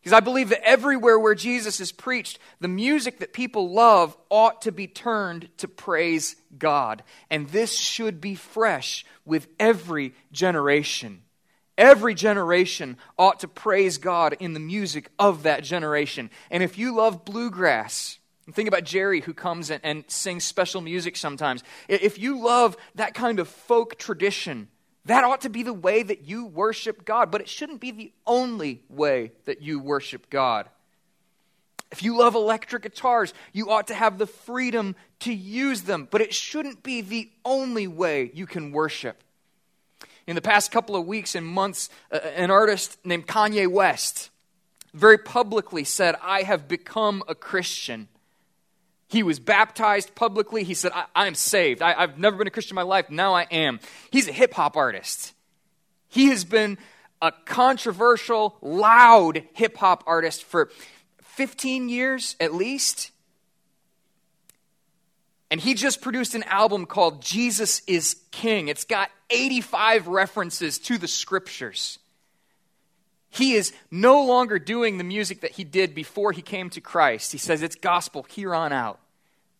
Because 0.00 0.14
I 0.14 0.20
believe 0.20 0.48
that 0.48 0.66
everywhere 0.66 1.18
where 1.18 1.34
Jesus 1.34 1.80
is 1.80 1.92
preached, 1.92 2.38
the 2.60 2.68
music 2.68 3.18
that 3.18 3.34
people 3.34 3.70
love 3.72 4.16
ought 4.30 4.62
to 4.62 4.72
be 4.72 4.86
turned 4.86 5.50
to 5.58 5.68
praise 5.68 6.34
God. 6.56 7.02
And 7.28 7.48
this 7.50 7.78
should 7.78 8.20
be 8.20 8.34
fresh 8.34 9.04
with 9.26 9.48
every 9.60 10.14
generation. 10.32 11.22
Every 11.78 12.14
generation 12.14 12.96
ought 13.16 13.40
to 13.40 13.48
praise 13.48 13.98
God 13.98 14.36
in 14.40 14.52
the 14.52 14.60
music 14.60 15.10
of 15.16 15.44
that 15.44 15.62
generation. 15.62 16.28
And 16.50 16.60
if 16.62 16.76
you 16.76 16.92
love 16.96 17.24
bluegrass, 17.24 18.18
think 18.52 18.66
about 18.66 18.82
Jerry, 18.82 19.20
who 19.20 19.32
comes 19.32 19.70
and, 19.70 19.80
and 19.84 20.04
sings 20.08 20.42
special 20.42 20.80
music 20.80 21.16
sometimes. 21.16 21.62
If 21.88 22.18
you 22.18 22.42
love 22.42 22.76
that 22.96 23.14
kind 23.14 23.38
of 23.38 23.46
folk 23.46 23.96
tradition, 23.96 24.66
that 25.04 25.22
ought 25.22 25.42
to 25.42 25.50
be 25.50 25.62
the 25.62 25.72
way 25.72 26.02
that 26.02 26.24
you 26.24 26.46
worship 26.46 27.04
God, 27.04 27.30
but 27.30 27.40
it 27.40 27.48
shouldn't 27.48 27.80
be 27.80 27.92
the 27.92 28.12
only 28.26 28.82
way 28.88 29.30
that 29.44 29.62
you 29.62 29.78
worship 29.78 30.28
God. 30.28 30.68
If 31.92 32.02
you 32.02 32.18
love 32.18 32.34
electric 32.34 32.82
guitars, 32.82 33.32
you 33.52 33.70
ought 33.70 33.86
to 33.86 33.94
have 33.94 34.18
the 34.18 34.26
freedom 34.26 34.96
to 35.20 35.32
use 35.32 35.82
them, 35.82 36.08
but 36.10 36.20
it 36.22 36.34
shouldn't 36.34 36.82
be 36.82 37.02
the 37.02 37.30
only 37.44 37.86
way 37.86 38.32
you 38.34 38.46
can 38.46 38.72
worship. 38.72 39.22
In 40.28 40.34
the 40.34 40.42
past 40.42 40.70
couple 40.70 40.94
of 40.94 41.06
weeks 41.06 41.34
and 41.34 41.46
months, 41.46 41.88
uh, 42.12 42.18
an 42.18 42.50
artist 42.50 42.98
named 43.02 43.26
Kanye 43.26 43.66
West 43.66 44.28
very 44.92 45.16
publicly 45.16 45.84
said, 45.84 46.16
I 46.22 46.42
have 46.42 46.68
become 46.68 47.22
a 47.26 47.34
Christian. 47.34 48.08
He 49.08 49.22
was 49.22 49.40
baptized 49.40 50.14
publicly. 50.14 50.64
He 50.64 50.74
said, 50.74 50.92
I, 51.14 51.26
am 51.26 51.34
saved. 51.34 51.80
I, 51.80 51.94
I've 51.94 52.18
never 52.18 52.36
been 52.36 52.46
a 52.46 52.50
Christian 52.50 52.74
in 52.74 52.76
my 52.76 52.82
life. 52.82 53.08
Now 53.08 53.32
I 53.32 53.44
am. 53.44 53.80
He's 54.10 54.28
a 54.28 54.32
hip 54.32 54.52
hop 54.52 54.76
artist. 54.76 55.32
He 56.08 56.26
has 56.26 56.44
been 56.44 56.76
a 57.22 57.32
controversial, 57.46 58.58
loud 58.60 59.44
hip 59.54 59.78
hop 59.78 60.04
artist 60.06 60.44
for 60.44 60.70
15 61.22 61.88
years 61.88 62.36
at 62.38 62.52
least. 62.52 63.12
And 65.50 65.60
he 65.60 65.74
just 65.74 66.02
produced 66.02 66.34
an 66.34 66.42
album 66.44 66.84
called 66.84 67.22
Jesus 67.22 67.80
is 67.86 68.16
King. 68.30 68.68
It's 68.68 68.84
got 68.84 69.10
85 69.30 70.06
references 70.06 70.78
to 70.80 70.98
the 70.98 71.08
scriptures. 71.08 71.98
He 73.30 73.54
is 73.54 73.72
no 73.90 74.24
longer 74.24 74.58
doing 74.58 74.98
the 74.98 75.04
music 75.04 75.40
that 75.40 75.52
he 75.52 75.64
did 75.64 75.94
before 75.94 76.32
he 76.32 76.42
came 76.42 76.70
to 76.70 76.80
Christ. 76.80 77.32
He 77.32 77.38
says 77.38 77.62
it's 77.62 77.76
gospel 77.76 78.26
here 78.28 78.54
on 78.54 78.72
out. 78.72 79.00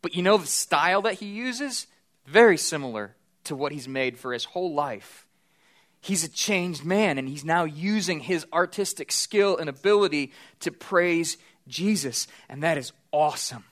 But 0.03 0.15
you 0.15 0.23
know 0.23 0.37
the 0.37 0.47
style 0.47 1.03
that 1.03 1.15
he 1.15 1.27
uses? 1.27 1.87
Very 2.27 2.57
similar 2.57 3.15
to 3.45 3.57
what 3.57 3.73
he's 3.73 3.89
made 3.89 4.19
for 4.19 4.33
his 4.33 4.45
whole 4.45 4.75
life. 4.75 5.27
He's 6.01 6.23
a 6.23 6.29
changed 6.29 6.85
man, 6.85 7.19
and 7.19 7.29
he's 7.29 7.45
now 7.45 7.65
using 7.65 8.21
his 8.21 8.47
artistic 8.53 9.11
skill 9.11 9.57
and 9.57 9.69
ability 9.69 10.33
to 10.61 10.71
praise 10.71 11.39
Jesus, 11.67 12.29
and 12.49 12.63
that 12.63 12.79
is 12.79 12.93
awesome. 13.11 13.65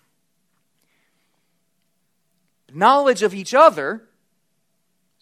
Knowledge 2.73 3.23
of 3.23 3.35
each 3.35 3.55
other 3.55 4.03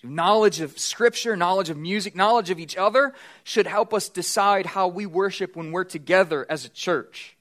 Knowledge 0.04 0.60
of 0.60 0.78
Scripture, 0.78 1.36
knowledge 1.36 1.70
of 1.70 1.78
music, 1.78 2.14
knowledge 2.14 2.50
of 2.50 2.58
each 2.58 2.76
other 2.76 3.14
should 3.42 3.66
help 3.66 3.94
us 3.94 4.08
decide 4.08 4.66
how 4.66 4.88
we 4.88 5.06
worship 5.06 5.56
when 5.56 5.72
we're 5.72 5.84
together 5.84 6.46
as 6.48 6.64
a 6.64 6.68
church. 6.68 7.36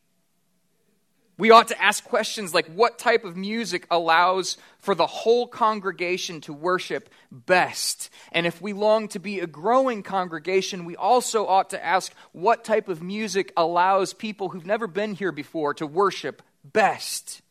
We 1.38 1.52
ought 1.52 1.70
to 1.70 1.82
ask 1.82 2.04
questions 2.04 2.54
like 2.54 2.68
what 2.68 3.00
type 3.00 3.26
of 3.26 3.36
music 3.36 3.88
allows 3.90 4.58
for 4.80 4.94
the 4.94 5.08
whole 5.08 5.48
congregation 5.48 6.42
to 6.42 6.54
worship 6.54 7.10
best? 7.32 8.10
And 8.32 8.46
if 8.46 8.62
we 8.62 8.72
long 8.72 9.08
to 9.10 9.20
be 9.20 9.40
a 9.40 9.48
growing 9.48 10.04
congregation, 10.04 10.86
we 10.86 10.96
also 10.96 11.48
ought 11.48 11.72
to 11.72 11.84
ask 11.84 12.14
what 12.34 12.64
type 12.64 12.88
of 12.88 13.02
music 13.02 13.52
allows 13.58 14.14
people 14.14 14.50
who've 14.50 14.66
never 14.66 14.88
been 14.88 15.16
here 15.16 15.32
before 15.32 15.74
to 15.76 15.88
worship 15.88 16.44
best? 16.64 17.42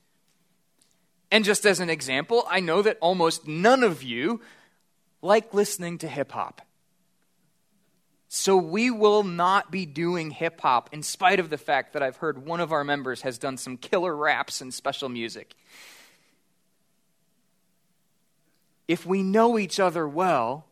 And 1.33 1.47
just 1.47 1.65
as 1.65 1.81
an 1.81 1.89
example, 1.89 2.47
I 2.51 2.61
know 2.61 2.83
that 2.83 2.99
almost 3.01 3.49
none 3.49 3.83
of 3.83 4.03
you 4.03 4.43
like 5.23 5.55
listening 5.55 5.97
to 5.99 6.09
hip 6.09 6.31
hop. 6.31 6.61
So 8.29 8.59
we 8.59 8.91
will 8.91 9.23
not 9.23 9.71
be 9.71 9.87
doing 9.87 10.31
hip 10.31 10.61
hop 10.61 10.91
in 10.93 11.03
spite 11.03 11.41
of 11.41 11.49
the 11.49 11.57
fact 11.57 11.95
that 11.95 12.03
I've 12.03 12.19
heard 12.19 12.45
one 12.45 12.61
of 12.61 12.71
our 12.71 12.85
members 12.85 13.23
has 13.23 13.39
done 13.39 13.57
some 13.57 13.79
killer 13.79 14.15
raps 14.15 14.61
and 14.61 14.75
special 14.75 15.09
music. 15.09 15.55
If 18.87 19.07
we 19.07 19.23
know 19.23 19.59
each 19.59 19.81
other 19.81 20.07
well, 20.07 20.67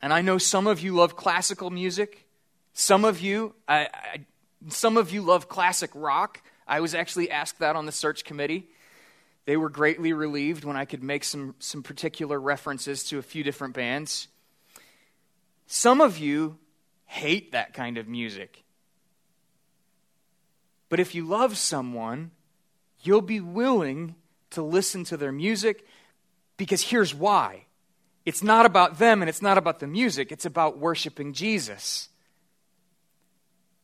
and 0.00 0.12
I 0.12 0.22
know 0.22 0.38
some 0.38 0.68
of 0.68 0.80
you 0.80 0.94
love 0.94 1.16
classical 1.16 1.68
music, 1.68 2.28
some 2.74 3.04
of 3.04 3.20
you, 3.20 3.54
I, 3.66 3.88
I, 3.92 4.24
some 4.68 4.96
of 4.96 5.12
you 5.12 5.22
love 5.22 5.48
classic 5.48 5.90
rock. 5.94 6.42
I 6.68 6.78
was 6.78 6.94
actually 6.94 7.28
asked 7.28 7.58
that 7.58 7.74
on 7.74 7.86
the 7.86 7.92
search 7.92 8.22
committee. 8.22 8.68
They 9.46 9.56
were 9.56 9.70
greatly 9.70 10.12
relieved 10.12 10.64
when 10.64 10.76
I 10.76 10.84
could 10.84 11.02
make 11.02 11.24
some, 11.24 11.54
some 11.58 11.82
particular 11.82 12.38
references 12.40 13.04
to 13.04 13.18
a 13.18 13.22
few 13.22 13.42
different 13.42 13.74
bands. 13.74 14.28
Some 15.66 16.00
of 16.00 16.18
you 16.18 16.58
hate 17.06 17.52
that 17.52 17.74
kind 17.74 17.98
of 17.98 18.06
music. 18.06 18.64
But 20.88 21.00
if 21.00 21.14
you 21.14 21.24
love 21.24 21.56
someone, 21.56 22.32
you'll 23.02 23.20
be 23.20 23.40
willing 23.40 24.14
to 24.50 24.62
listen 24.62 25.04
to 25.04 25.16
their 25.16 25.32
music 25.32 25.86
because 26.56 26.82
here's 26.82 27.14
why 27.14 27.64
it's 28.26 28.42
not 28.42 28.66
about 28.66 28.98
them 28.98 29.22
and 29.22 29.28
it's 29.28 29.42
not 29.42 29.56
about 29.56 29.78
the 29.78 29.86
music, 29.86 30.30
it's 30.30 30.44
about 30.44 30.78
worshiping 30.78 31.32
Jesus. 31.32 32.08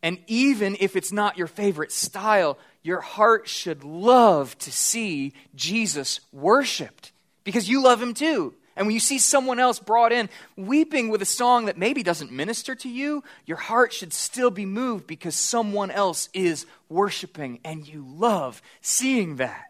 And 0.02 0.18
even 0.26 0.76
if 0.78 0.94
it's 0.94 1.10
not 1.10 1.38
your 1.38 1.46
favorite 1.46 1.90
style, 1.90 2.58
your 2.86 3.00
heart 3.00 3.48
should 3.48 3.82
love 3.82 4.56
to 4.58 4.70
see 4.70 5.32
Jesus 5.56 6.20
worshiped 6.32 7.10
because 7.42 7.68
you 7.68 7.82
love 7.82 8.00
him 8.00 8.14
too. 8.14 8.54
And 8.76 8.86
when 8.86 8.94
you 8.94 9.00
see 9.00 9.18
someone 9.18 9.58
else 9.58 9.80
brought 9.80 10.12
in 10.12 10.28
weeping 10.56 11.08
with 11.08 11.20
a 11.20 11.26
song 11.26 11.64
that 11.64 11.78
maybe 11.78 12.04
doesn't 12.04 12.30
minister 12.30 12.76
to 12.76 12.88
you, 12.88 13.24
your 13.44 13.56
heart 13.56 13.92
should 13.92 14.12
still 14.12 14.50
be 14.50 14.66
moved 14.66 15.06
because 15.06 15.34
someone 15.34 15.90
else 15.90 16.28
is 16.32 16.64
worshiping 16.88 17.58
and 17.64 17.88
you 17.88 18.06
love 18.06 18.62
seeing 18.82 19.36
that. 19.36 19.64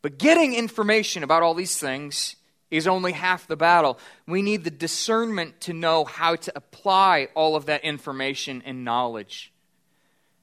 But 0.00 0.18
getting 0.18 0.54
information 0.54 1.22
about 1.22 1.44
all 1.44 1.54
these 1.54 1.78
things 1.78 2.34
is 2.72 2.88
only 2.88 3.12
half 3.12 3.46
the 3.46 3.54
battle. 3.54 4.00
We 4.26 4.42
need 4.42 4.64
the 4.64 4.70
discernment 4.70 5.60
to 5.60 5.74
know 5.74 6.04
how 6.04 6.34
to 6.36 6.52
apply 6.56 7.28
all 7.36 7.54
of 7.54 7.66
that 7.66 7.84
information 7.84 8.62
and 8.64 8.84
knowledge. 8.84 9.51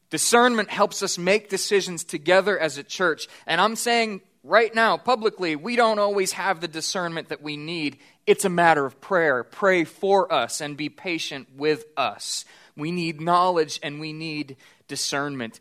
Discernment 0.10 0.70
helps 0.70 1.04
us 1.04 1.18
make 1.18 1.50
decisions 1.50 2.04
together 2.04 2.58
as 2.58 2.78
a 2.78 2.84
church. 2.84 3.28
And 3.46 3.62
I'm 3.62 3.76
saying 3.76 4.22
right 4.44 4.74
now, 4.74 4.98
publicly, 4.98 5.56
we 5.56 5.76
don't 5.76 6.00
always 6.00 6.32
have 6.34 6.62
the 6.62 6.68
discernment 6.68 7.30
that 7.30 7.42
we 7.42 7.58
need. 7.58 8.00
It's 8.26 8.46
a 8.46 8.50
matter 8.50 8.86
of 8.86 9.00
prayer. 9.02 9.44
Pray 9.44 9.84
for 9.84 10.32
us 10.32 10.62
and 10.62 10.76
be 10.76 10.90
patient 10.90 11.48
with 11.56 11.86
us. 11.96 12.46
We 12.76 12.92
need 12.92 13.22
knowledge 13.22 13.80
and 13.84 14.00
we 14.00 14.14
need 14.14 14.58
discernment. 14.88 15.60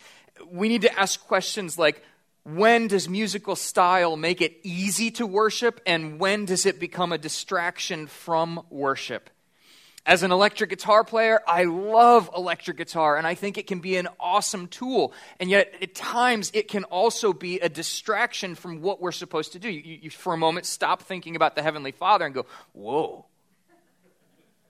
We 0.51 0.69
need 0.69 0.83
to 0.83 0.99
ask 0.99 1.21
questions 1.27 1.79
like 1.79 2.03
when 2.45 2.87
does 2.87 3.09
musical 3.09 3.57
style 3.57 4.17
make 4.17 4.41
it 4.41 4.59
easy 4.63 5.11
to 5.13 5.27
worship, 5.27 5.83
and 5.85 6.19
when 6.19 6.47
does 6.47 6.65
it 6.65 6.81
become 6.81 7.13
a 7.13 7.19
distraction 7.19 8.07
from 8.07 8.65
worship? 8.71 9.29
As 10.09 10.23
an 10.23 10.33
electric 10.33 10.71
guitar 10.71 11.05
player, 11.05 11.43
I 11.47 11.65
love 11.65 12.31
electric 12.35 12.79
guitar 12.79 13.19
and 13.19 13.27
I 13.27 13.35
think 13.35 13.59
it 13.59 13.67
can 13.67 13.81
be 13.81 13.99
an 13.99 14.09
awesome 14.19 14.67
tool. 14.67 15.13
And 15.39 15.51
yet, 15.51 15.75
at 15.83 15.95
times, 15.95 16.51
it 16.55 16.67
can 16.67 16.85
also 16.85 17.35
be 17.35 17.61
a 17.61 17.69
distraction 17.69 18.55
from 18.55 18.81
what 18.81 19.03
we're 19.03 19.13
supposed 19.13 19.53
to 19.53 19.59
do. 19.59 19.69
You, 19.69 19.99
you, 20.05 20.09
for 20.11 20.33
a 20.33 20.39
moment, 20.39 20.65
stop 20.65 21.03
thinking 21.03 21.37
about 21.37 21.57
the 21.57 21.63
Heavenly 21.63 21.93
Father 21.93 22.25
and 22.25 22.35
go, 22.35 22.47
whoa. 22.73 23.27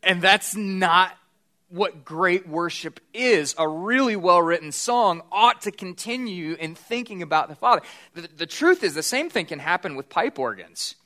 And 0.02 0.20
that's 0.20 0.56
not 0.56 1.16
what 1.68 2.04
great 2.04 2.48
worship 2.48 2.98
is. 3.14 3.54
A 3.58 3.68
really 3.68 4.16
well 4.16 4.42
written 4.42 4.72
song 4.72 5.22
ought 5.30 5.60
to 5.62 5.70
continue 5.70 6.54
in 6.54 6.74
thinking 6.74 7.22
about 7.22 7.48
the 7.48 7.54
Father. 7.54 7.82
The, 8.14 8.28
the, 8.38 8.46
truth 8.46 8.82
is, 8.82 8.92
the 8.92 9.04
same 9.04 9.30
thing 9.30 9.46
can 9.46 9.60
happen 9.60 9.94
with 9.94 10.08
pipe 10.08 10.36
organs. 10.40 10.96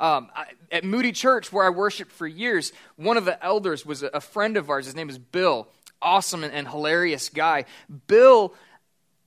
Um, 0.00 0.30
I, 0.34 0.46
at 0.72 0.82
Moody 0.82 1.12
Church, 1.12 1.52
where 1.52 1.64
I 1.64 1.68
worshiped 1.68 2.10
for 2.10 2.26
years, 2.26 2.72
one 2.96 3.18
of 3.18 3.26
the 3.26 3.42
elders 3.44 3.84
was 3.84 4.02
a, 4.02 4.06
a 4.08 4.20
friend 4.20 4.56
of 4.56 4.70
ours. 4.70 4.86
His 4.86 4.94
name 4.94 5.10
is 5.10 5.18
Bill. 5.18 5.68
Awesome 6.00 6.42
and, 6.42 6.54
and 6.54 6.66
hilarious 6.66 7.28
guy. 7.28 7.66
Bill 8.06 8.54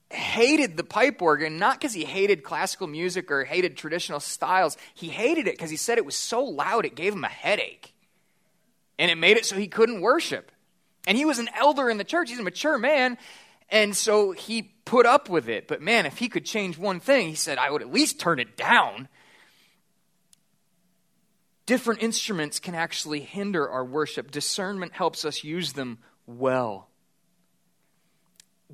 hated 0.10 0.76
the 0.76 0.84
pipe 0.84 1.22
organ, 1.22 1.60
not 1.60 1.80
because 1.80 1.94
he 1.94 2.06
hated 2.06 2.44
classical 2.44 2.88
music 2.88 3.30
or 3.30 3.46
hated 3.46 3.78
traditional 3.78 4.20
styles. 4.20 4.76
He 4.96 5.10
hated 5.10 5.48
it 5.48 5.54
because 5.54 5.70
he 5.70 5.78
said 5.78 6.00
it 6.00 6.06
was 6.06 6.16
so 6.16 6.44
loud 6.44 6.86
it 6.86 6.96
gave 6.96 7.14
him 7.14 7.24
a 7.24 7.30
headache. 7.30 7.94
And 8.98 9.12
it 9.12 9.16
made 9.16 9.38
it 9.38 9.46
so 9.46 9.56
he 9.56 9.68
couldn't 9.68 10.02
worship. 10.02 10.52
And 11.06 11.16
he 11.16 11.26
was 11.26 11.38
an 11.38 11.50
elder 11.56 11.88
in 11.88 11.98
the 11.98 12.04
church, 12.04 12.32
he's 12.32 12.40
a 12.40 12.44
mature 12.44 12.80
man. 12.80 13.20
And 13.70 13.96
so 13.96 14.32
he 14.32 14.64
put 14.86 15.06
up 15.06 15.30
with 15.30 15.50
it. 15.50 15.68
But 15.68 15.82
man, 15.82 16.08
if 16.08 16.18
he 16.18 16.30
could 16.30 16.46
change 16.46 16.80
one 16.80 17.00
thing, 17.00 17.28
he 17.28 17.36
said, 17.36 17.60
I 17.60 17.70
would 17.70 17.84
at 17.84 17.92
least 17.92 18.20
turn 18.20 18.40
it 18.40 18.58
down. 18.58 19.08
Different 21.66 22.04
instruments 22.04 22.60
can 22.60 22.76
actually 22.76 23.22
hinder 23.22 23.70
our 23.70 23.86
worship. 23.86 24.32
Discernment 24.32 24.94
helps 24.94 25.24
us 25.24 25.44
use 25.44 25.74
them 25.74 26.00
well. 26.26 26.90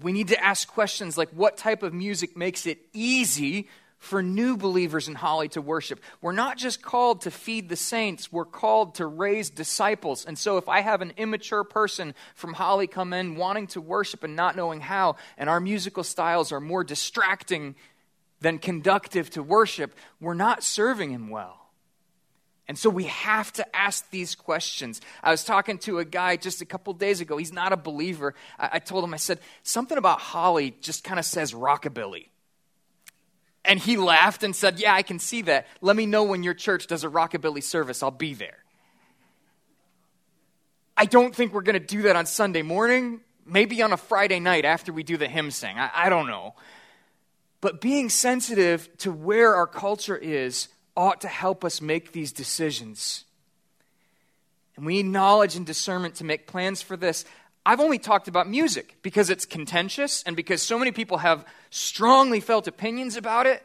We 0.02 0.12
need 0.12 0.30
to 0.30 0.44
ask 0.44 0.68
questions 0.68 1.18
like 1.18 1.30
what 1.30 1.58
type 1.58 1.84
of 1.84 1.94
music 1.94 2.36
makes 2.36 2.66
it 2.66 2.80
easy 2.94 3.68
for 4.00 4.24
new 4.24 4.56
believers 4.56 5.10
in 5.10 5.16
Holly 5.16 5.50
to 5.50 5.62
worship. 5.62 6.00
We're 6.22 6.32
not 6.32 6.58
just 6.58 6.82
called 6.82 7.22
to 7.22 7.32
feed 7.32 7.68
the 7.68 7.76
saints, 7.76 8.32
we're 8.32 8.46
called 8.46 8.96
to 8.96 9.06
raise 9.06 9.50
disciples. 9.50 10.26
And 10.26 10.38
so 10.38 10.58
if 10.58 10.70
I 10.70 10.80
have 10.80 11.02
an 11.02 11.14
immature 11.18 11.66
person 11.66 12.16
from 12.34 12.54
Holly 12.54 12.88
come 12.88 13.14
in 13.14 13.36
wanting 13.36 13.68
to 13.68 13.82
worship 13.82 14.24
and 14.24 14.38
not 14.38 14.56
knowing 14.56 14.80
how, 14.80 15.18
and 15.38 15.50
our 15.50 15.60
musical 15.60 16.06
styles 16.06 16.54
are 16.54 16.62
more 16.62 16.86
distracting 16.86 17.76
than 18.40 18.58
conductive 18.58 19.30
to 19.32 19.44
worship, 19.44 19.94
we're 20.22 20.34
not 20.34 20.64
serving 20.64 21.12
him 21.12 21.30
well. 21.30 21.69
And 22.70 22.78
so 22.78 22.88
we 22.88 23.06
have 23.06 23.52
to 23.54 23.76
ask 23.76 24.08
these 24.12 24.36
questions. 24.36 25.02
I 25.24 25.32
was 25.32 25.44
talking 25.44 25.80
to 25.80 25.98
a 25.98 26.06
guy 26.06 26.36
just 26.36 26.62
a 26.62 26.66
couple 26.66 26.94
days 26.94 27.20
ago. 27.20 27.36
He's 27.36 27.52
not 27.52 27.74
a 27.74 27.78
believer. 27.78 28.36
I, 28.60 28.70
I 28.74 28.80
told 28.80 29.04
him, 29.04 29.12
I 29.12 29.18
said, 29.18 29.40
something 29.64 29.98
about 29.98 30.20
Holly 30.22 30.76
just 30.80 31.04
kind 31.04 31.18
of 31.18 31.26
says 31.26 31.52
rockabilly. 31.52 32.28
And 33.66 33.80
he 33.80 33.98
laughed 33.98 34.44
and 34.44 34.56
said, 34.56 34.80
Yeah, 34.80 34.94
I 34.94 35.02
can 35.02 35.18
see 35.18 35.42
that. 35.44 35.66
Let 35.82 35.96
me 35.96 36.06
know 36.06 36.24
when 36.24 36.44
your 36.44 36.54
church 36.54 36.86
does 36.86 37.04
a 37.04 37.10
rockabilly 37.10 37.64
service. 37.64 38.04
I'll 38.04 38.12
be 38.12 38.36
there. 38.36 38.64
I 40.96 41.06
don't 41.06 41.36
think 41.36 41.54
we're 41.54 41.64
going 41.64 41.74
to 41.74 41.86
do 41.86 42.04
that 42.04 42.16
on 42.16 42.28
Sunday 42.28 42.62
morning. 42.62 43.22
Maybe 43.48 43.82
on 43.82 43.94
a 43.94 43.98
Friday 43.98 44.40
night 44.40 44.64
after 44.64 44.94
we 44.94 45.02
do 45.02 45.18
the 45.18 45.28
hymn 45.28 45.50
sing. 45.50 45.80
I, 45.80 45.90
I 45.92 46.10
don't 46.10 46.28
know. 46.28 46.54
But 47.62 47.82
being 47.82 48.10
sensitive 48.10 48.96
to 49.00 49.12
where 49.12 49.56
our 49.56 49.68
culture 49.68 50.16
is 50.16 50.68
ought 51.00 51.22
to 51.22 51.30
help 51.30 51.64
us 51.64 51.82
make 51.82 52.12
these 52.12 52.34
decisions. 52.34 53.24
And 54.76 54.86
we 54.86 55.02
need 55.02 55.06
knowledge 55.06 55.56
and 55.56 55.66
discernment 55.66 56.16
to 56.16 56.26
make 56.26 56.46
plans 56.46 56.82
for 56.82 56.98
this. 56.98 57.24
I've 57.66 57.80
only 57.80 58.00
talked 58.00 58.28
about 58.28 58.50
music 58.50 58.98
because 59.02 59.30
it's 59.30 59.46
contentious 59.46 60.24
and 60.24 60.36
because 60.36 60.62
so 60.62 60.78
many 60.78 60.92
people 60.92 61.20
have 61.20 61.46
strongly 61.70 62.42
felt 62.42 62.68
opinions 62.68 63.16
about 63.16 63.46
it. 63.46 63.64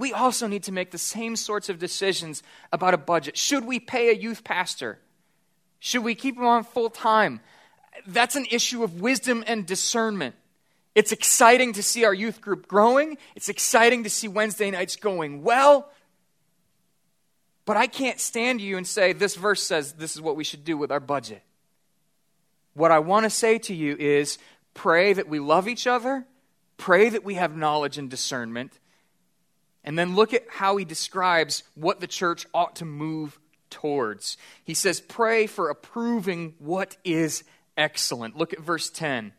We 0.00 0.12
also 0.12 0.48
need 0.48 0.64
to 0.64 0.72
make 0.72 0.90
the 0.90 0.98
same 0.98 1.36
sorts 1.36 1.68
of 1.68 1.78
decisions 1.78 2.42
about 2.72 2.94
a 2.94 2.98
budget. 2.98 3.36
Should 3.36 3.64
we 3.64 3.78
pay 3.78 4.10
a 4.10 4.14
youth 4.14 4.42
pastor? 4.42 4.98
Should 5.78 6.02
we 6.02 6.16
keep 6.16 6.36
him 6.36 6.46
on 6.46 6.64
full 6.64 6.90
time? 6.90 7.42
That's 8.08 8.34
an 8.34 8.46
issue 8.50 8.82
of 8.82 9.00
wisdom 9.00 9.44
and 9.46 9.64
discernment. 9.64 10.34
It's 10.96 11.12
exciting 11.12 11.74
to 11.74 11.82
see 11.82 12.04
our 12.04 12.14
youth 12.14 12.40
group 12.40 12.66
growing. 12.66 13.18
It's 13.36 13.48
exciting 13.48 14.02
to 14.02 14.10
see 14.10 14.26
Wednesday 14.26 14.72
nights 14.72 14.96
going 14.96 15.44
well. 15.44 15.90
But 17.66 17.76
I 17.76 17.86
can't 17.86 18.20
stand 18.20 18.60
you 18.60 18.76
and 18.76 18.86
say, 18.86 19.12
this 19.12 19.36
verse 19.36 19.62
says 19.62 19.92
this 19.94 20.14
is 20.14 20.20
what 20.20 20.36
we 20.36 20.44
should 20.44 20.64
do 20.64 20.76
with 20.76 20.92
our 20.92 21.00
budget. 21.00 21.42
What 22.74 22.90
I 22.90 22.98
want 22.98 23.24
to 23.24 23.30
say 23.30 23.58
to 23.58 23.74
you 23.74 23.96
is 23.98 24.38
pray 24.74 25.12
that 25.12 25.28
we 25.28 25.38
love 25.38 25.68
each 25.68 25.86
other, 25.86 26.26
pray 26.76 27.08
that 27.08 27.24
we 27.24 27.34
have 27.34 27.56
knowledge 27.56 27.96
and 27.96 28.10
discernment, 28.10 28.78
and 29.84 29.98
then 29.98 30.14
look 30.14 30.34
at 30.34 30.44
how 30.48 30.76
he 30.76 30.84
describes 30.84 31.62
what 31.74 32.00
the 32.00 32.06
church 32.06 32.46
ought 32.52 32.76
to 32.76 32.84
move 32.84 33.38
towards. 33.70 34.36
He 34.64 34.74
says, 34.74 35.00
Pray 35.00 35.46
for 35.46 35.70
approving 35.70 36.54
what 36.58 36.96
is 37.04 37.44
excellent. 37.76 38.36
Look 38.36 38.52
at 38.52 38.60
verse 38.60 38.90
10. 38.90 39.32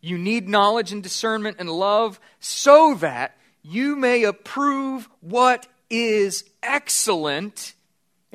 You 0.00 0.18
need 0.18 0.48
knowledge 0.48 0.92
and 0.92 1.02
discernment 1.02 1.56
and 1.58 1.70
love 1.70 2.20
so 2.40 2.94
that 2.96 3.36
you 3.62 3.96
may 3.96 4.24
approve 4.24 5.08
what 5.20 5.66
is 5.90 6.44
excellent 6.62 7.74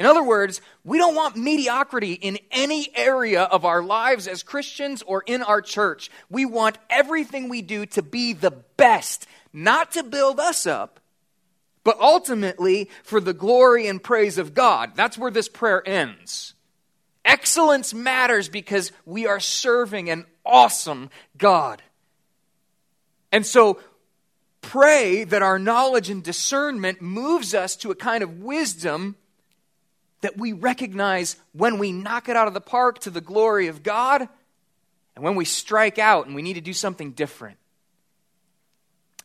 in 0.01 0.07
other 0.07 0.23
words, 0.23 0.61
we 0.83 0.97
don't 0.97 1.13
want 1.13 1.35
mediocrity 1.35 2.13
in 2.13 2.39
any 2.49 2.89
area 2.95 3.43
of 3.43 3.65
our 3.65 3.83
lives 3.83 4.27
as 4.27 4.41
Christians 4.41 5.03
or 5.03 5.23
in 5.27 5.43
our 5.43 5.61
church. 5.61 6.09
We 6.27 6.43
want 6.43 6.79
everything 6.89 7.49
we 7.49 7.61
do 7.61 7.85
to 7.85 8.01
be 8.01 8.33
the 8.33 8.49
best, 8.49 9.27
not 9.53 9.91
to 9.91 10.01
build 10.01 10.39
us 10.39 10.65
up, 10.65 10.99
but 11.83 11.99
ultimately 11.99 12.89
for 13.03 13.19
the 13.19 13.33
glory 13.33 13.85
and 13.85 14.01
praise 14.01 14.39
of 14.39 14.55
God. 14.55 14.93
That's 14.95 15.19
where 15.19 15.29
this 15.29 15.47
prayer 15.47 15.87
ends. 15.87 16.55
Excellence 17.23 17.93
matters 17.93 18.49
because 18.49 18.91
we 19.05 19.27
are 19.27 19.39
serving 19.39 20.09
an 20.09 20.25
awesome 20.43 21.11
God. 21.37 21.83
And 23.31 23.45
so 23.45 23.79
pray 24.61 25.23
that 25.23 25.41
our 25.41 25.59
knowledge 25.59 26.09
and 26.09 26.23
discernment 26.23 27.01
moves 27.01 27.53
us 27.53 27.75
to 27.77 27.91
a 27.91 27.95
kind 27.95 28.23
of 28.23 28.39
wisdom 28.39 29.15
that 30.21 30.37
we 30.37 30.53
recognize 30.53 31.35
when 31.53 31.79
we 31.79 31.91
knock 31.91 32.29
it 32.29 32.35
out 32.35 32.47
of 32.47 32.53
the 32.53 32.61
park 32.61 32.99
to 32.99 33.09
the 33.09 33.21
glory 33.21 33.67
of 33.67 33.83
God 33.83 34.27
and 35.15 35.23
when 35.23 35.35
we 35.35 35.45
strike 35.45 35.99
out 35.99 36.27
and 36.27 36.35
we 36.35 36.41
need 36.41 36.53
to 36.53 36.61
do 36.61 36.73
something 36.73 37.11
different. 37.11 37.57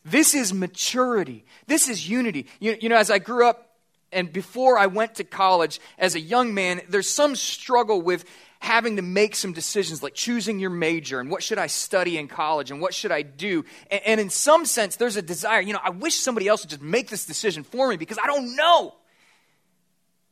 This 0.05 0.35
is 0.35 0.55
maturity. 0.55 1.45
This 1.67 1.89
is 1.89 2.09
unity. 2.09 2.47
You, 2.61 2.77
you 2.81 2.89
know, 2.89 2.97
as 2.97 3.11
I 3.11 3.19
grew 3.19 3.47
up 3.47 3.71
and 4.13 4.33
before 4.33 4.79
I 4.79 4.87
went 4.87 5.17
to 5.17 5.25
college 5.25 5.81
as 5.99 6.15
a 6.15 6.21
young 6.21 6.55
man, 6.55 6.81
there's 6.89 7.11
some 7.11 7.35
struggle 7.37 8.01
with 8.01 8.25
having 8.61 8.97
to 8.97 9.03
make 9.03 9.37
some 9.37 9.53
decisions 9.53 10.03
like 10.03 10.15
choosing 10.15 10.59
your 10.59 10.71
major 10.71 11.21
and 11.21 11.31
what 11.31 11.43
should 11.43 11.59
I 11.59 11.67
study 11.67 12.19
in 12.19 12.29
college 12.29 12.71
and 12.71 12.81
what 12.81 12.95
should 12.95 13.13
I 13.13 13.23
do. 13.23 13.65
And, 13.91 14.03
and, 14.07 14.21
in 14.21 14.31
some 14.31 14.65
sense, 14.65 14.97
there's 14.97 15.17
a 15.17 15.23
desire, 15.23 15.61
you 15.61 15.73
know, 15.73 15.81
I 15.83 15.91
wish 15.91 16.15
somebody 16.15 16.49
else 16.49 16.63
would 16.63 16.71
just 16.71 16.83
make 16.83 17.09
this 17.09 17.27
decision 17.27 17.65
for 17.65 17.89
me 17.89 17.97
because 17.97 18.19
I 18.23 18.27
don't 18.27 18.57
know. 18.57 18.95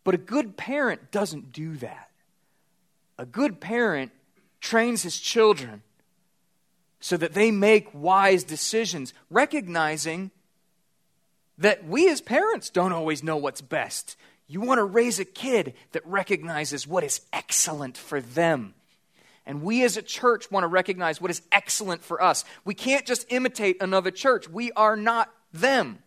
But 0.04 0.14
a 0.14 0.18
good 0.18 0.56
parent 0.56 1.10
doesn't 1.10 1.52
do 1.52 1.76
that. 1.76 2.10
A 3.18 3.26
good 3.26 3.60
parent 3.60 4.12
trains 4.60 5.02
his 5.02 5.18
children 5.18 5.82
so 7.00 7.16
that 7.16 7.34
they 7.34 7.50
make 7.50 7.88
wise 7.92 8.44
decisions, 8.44 9.12
recognizing 9.30 10.30
that 11.58 11.84
we 11.84 12.08
as 12.08 12.20
parents 12.20 12.70
don't 12.70 12.92
always 12.92 13.22
know 13.22 13.36
what's 13.36 13.60
best. 13.60 14.16
You 14.46 14.60
want 14.60 14.78
to 14.78 14.84
raise 14.84 15.18
a 15.18 15.24
kid 15.24 15.74
that 15.92 16.06
recognizes 16.06 16.86
what 16.86 17.04
is 17.04 17.20
excellent 17.32 17.96
for 17.96 18.20
them. 18.20 18.74
And 19.46 19.62
we 19.62 19.84
as 19.84 19.96
a 19.96 20.02
church 20.02 20.50
want 20.50 20.64
to 20.64 20.68
recognize 20.68 21.20
what 21.20 21.30
is 21.30 21.42
excellent 21.52 22.02
for 22.02 22.22
us. 22.22 22.44
We 22.64 22.74
can't 22.74 23.06
just 23.06 23.26
imitate 23.30 23.82
another 23.82 24.10
church, 24.10 24.48
we 24.48 24.72
are 24.72 24.96
not 24.96 25.32
them. 25.52 25.98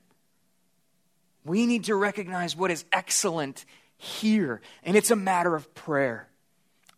We 1.44 1.66
need 1.66 1.86
to 1.86 1.96
recognize 1.96 2.56
what 2.56 2.72
is 2.72 2.84
excellent 2.92 3.64
here, 3.98 4.62
and 4.84 4.98
it's 4.98 5.12
a 5.12 5.16
matter 5.16 5.56
of 5.56 5.74
prayer. 5.74 6.28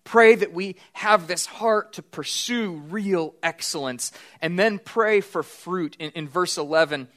Pray 0.03 0.33
that 0.33 0.53
we 0.53 0.75
have 0.93 1.27
this 1.27 1.45
heart 1.45 1.93
to 1.93 2.01
pursue 2.01 2.71
real 2.89 3.35
excellence, 3.43 4.11
and 4.41 4.57
then 4.57 4.79
pray 4.79 5.21
for 5.21 5.43
fruit. 5.43 5.95
In, 5.99 6.11
in 6.11 6.27
verse 6.27 6.57
11, 6.57 7.07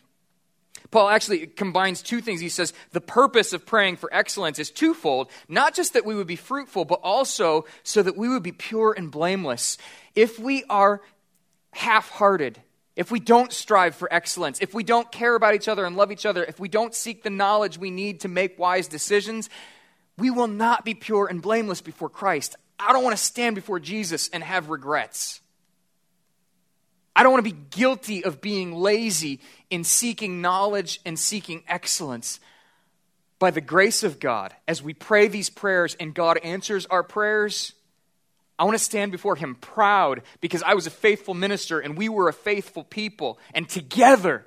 Paul 0.90 1.08
actually 1.08 1.46
combines 1.46 2.02
two 2.02 2.20
things. 2.20 2.40
He 2.40 2.48
says 2.48 2.72
the 2.92 3.00
purpose 3.00 3.52
of 3.52 3.64
praying 3.64 3.96
for 3.96 4.12
excellence 4.12 4.58
is 4.58 4.70
twofold 4.70 5.30
not 5.48 5.74
just 5.74 5.94
that 5.94 6.04
we 6.04 6.14
would 6.14 6.26
be 6.26 6.36
fruitful, 6.36 6.84
but 6.84 7.00
also 7.02 7.66
so 7.82 8.02
that 8.02 8.16
we 8.16 8.28
would 8.28 8.42
be 8.42 8.52
pure 8.52 8.94
and 8.96 9.10
blameless. 9.10 9.78
If 10.14 10.38
we 10.38 10.64
are 10.64 11.00
half 11.72 12.10
hearted, 12.10 12.60
if 12.96 13.10
we 13.10 13.20
don't 13.20 13.52
strive 13.52 13.94
for 13.94 14.12
excellence, 14.12 14.60
if 14.60 14.74
we 14.74 14.84
don't 14.84 15.10
care 15.10 15.34
about 15.34 15.54
each 15.54 15.68
other 15.68 15.84
and 15.84 15.96
love 15.96 16.12
each 16.12 16.26
other, 16.26 16.44
if 16.44 16.60
we 16.60 16.68
don't 16.68 16.94
seek 16.94 17.22
the 17.22 17.30
knowledge 17.30 17.78
we 17.78 17.90
need 17.90 18.20
to 18.20 18.28
make 18.28 18.58
wise 18.58 18.88
decisions, 18.88 19.48
we 20.18 20.30
will 20.30 20.48
not 20.48 20.84
be 20.84 20.94
pure 20.94 21.26
and 21.26 21.40
blameless 21.40 21.80
before 21.80 22.10
Christ. 22.10 22.56
I 22.78 22.92
don't 22.92 23.04
want 23.04 23.16
to 23.16 23.22
stand 23.22 23.54
before 23.54 23.80
Jesus 23.80 24.28
and 24.28 24.42
have 24.42 24.68
regrets. 24.68 25.41
I 27.14 27.22
don't 27.22 27.32
want 27.32 27.44
to 27.44 27.52
be 27.52 27.60
guilty 27.70 28.24
of 28.24 28.40
being 28.40 28.72
lazy 28.72 29.40
in 29.70 29.84
seeking 29.84 30.40
knowledge 30.40 31.00
and 31.04 31.18
seeking 31.18 31.62
excellence. 31.68 32.40
By 33.38 33.50
the 33.50 33.60
grace 33.60 34.02
of 34.02 34.20
God, 34.20 34.54
as 34.68 34.82
we 34.82 34.94
pray 34.94 35.28
these 35.28 35.50
prayers 35.50 35.96
and 35.98 36.14
God 36.14 36.38
answers 36.38 36.86
our 36.86 37.02
prayers, 37.02 37.74
I 38.58 38.64
want 38.64 38.78
to 38.78 38.84
stand 38.84 39.12
before 39.12 39.36
Him 39.36 39.56
proud 39.56 40.22
because 40.40 40.62
I 40.62 40.74
was 40.74 40.86
a 40.86 40.90
faithful 40.90 41.34
minister 41.34 41.80
and 41.80 41.98
we 41.98 42.08
were 42.08 42.28
a 42.28 42.32
faithful 42.32 42.84
people. 42.84 43.38
And 43.52 43.68
together, 43.68 44.46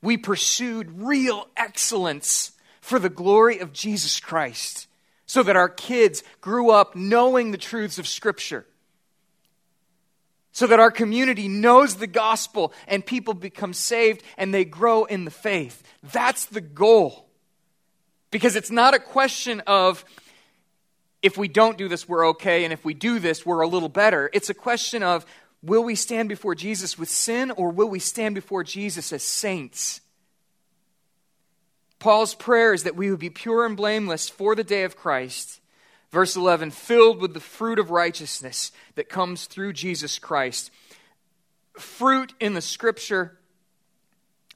we 0.00 0.16
pursued 0.16 1.02
real 1.02 1.48
excellence 1.56 2.52
for 2.80 2.98
the 2.98 3.08
glory 3.08 3.58
of 3.58 3.72
Jesus 3.72 4.20
Christ 4.20 4.86
so 5.26 5.42
that 5.42 5.56
our 5.56 5.68
kids 5.68 6.22
grew 6.40 6.70
up 6.70 6.94
knowing 6.94 7.50
the 7.50 7.58
truths 7.58 7.98
of 7.98 8.06
Scripture 8.06 8.64
so 10.56 10.66
that 10.66 10.80
our 10.80 10.90
community 10.90 11.48
knows 11.48 11.96
the 11.96 12.06
gospel 12.06 12.72
and 12.88 13.04
people 13.04 13.34
become 13.34 13.74
saved 13.74 14.22
and 14.38 14.54
they 14.54 14.64
grow 14.64 15.04
in 15.04 15.26
the 15.26 15.30
faith. 15.30 15.82
That's 16.14 16.46
the 16.46 16.62
goal. 16.62 17.28
Because 18.30 18.56
it's 18.56 18.70
not 18.70 18.94
a 18.94 18.98
question 18.98 19.60
of 19.66 20.02
if 21.20 21.36
we 21.36 21.46
don't 21.46 21.76
do 21.76 21.88
this, 21.88 22.08
we're 22.08 22.28
okay, 22.28 22.64
and 22.64 22.72
if 22.72 22.86
we 22.86 22.94
do 22.94 23.18
this, 23.18 23.44
we're 23.44 23.60
a 23.60 23.68
little 23.68 23.90
better. 23.90 24.30
It's 24.32 24.48
a 24.48 24.54
question 24.54 25.02
of 25.02 25.26
will 25.62 25.84
we 25.84 25.94
stand 25.94 26.30
before 26.30 26.54
Jesus 26.54 26.98
with 26.98 27.10
sin 27.10 27.50
or 27.50 27.68
will 27.68 27.90
we 27.90 27.98
stand 27.98 28.34
before 28.34 28.64
Jesus 28.64 29.12
as 29.12 29.22
saints? 29.22 30.00
Paul's 31.98 32.34
prayer 32.34 32.72
is 32.72 32.84
that 32.84 32.96
we 32.96 33.10
would 33.10 33.20
be 33.20 33.28
pure 33.28 33.66
and 33.66 33.76
blameless 33.76 34.30
for 34.30 34.54
the 34.54 34.64
day 34.64 34.84
of 34.84 34.96
Christ 34.96 35.60
Verse 36.16 36.34
11, 36.34 36.70
filled 36.70 37.20
with 37.20 37.34
the 37.34 37.40
fruit 37.40 37.78
of 37.78 37.90
righteousness 37.90 38.72
that 38.94 39.06
comes 39.06 39.44
through 39.44 39.74
Jesus 39.74 40.18
Christ. 40.18 40.70
Fruit 41.78 42.32
in 42.40 42.54
the 42.54 42.62
scripture 42.62 43.36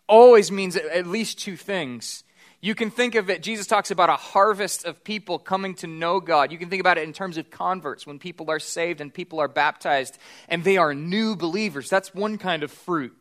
always 0.09 0.51
means 0.51 0.75
at 0.75 1.07
least 1.07 1.39
two 1.39 1.59
things. 1.59 2.25
You 2.63 2.75
can 2.75 2.91
think 2.91 3.15
of 3.15 3.29
it, 3.29 3.43
Jesus 3.43 3.67
talks 3.67 3.91
about 3.91 4.09
a 4.09 4.17
harvest 4.17 4.87
of 4.87 5.05
people 5.05 5.39
coming 5.39 5.75
to 5.75 5.87
know 5.87 6.19
God. 6.19 6.51
You 6.51 6.57
can 6.57 6.71
think 6.71 6.81
about 6.81 6.97
it 6.97 7.05
in 7.05 7.13
terms 7.13 7.37
of 7.37 7.51
converts, 7.51 8.07
when 8.07 8.19
people 8.19 8.51
are 8.51 8.59
saved 8.59 9.03
and 9.03 9.13
people 9.13 9.39
are 9.39 9.47
baptized 9.47 10.17
and 10.49 10.65
they 10.65 10.79
are 10.79 10.95
new 10.95 11.37
believers. 11.37 11.91
That's 11.91 12.15
one 12.15 12.39
kind 12.39 12.63
of 12.63 12.71
fruit. 12.71 13.15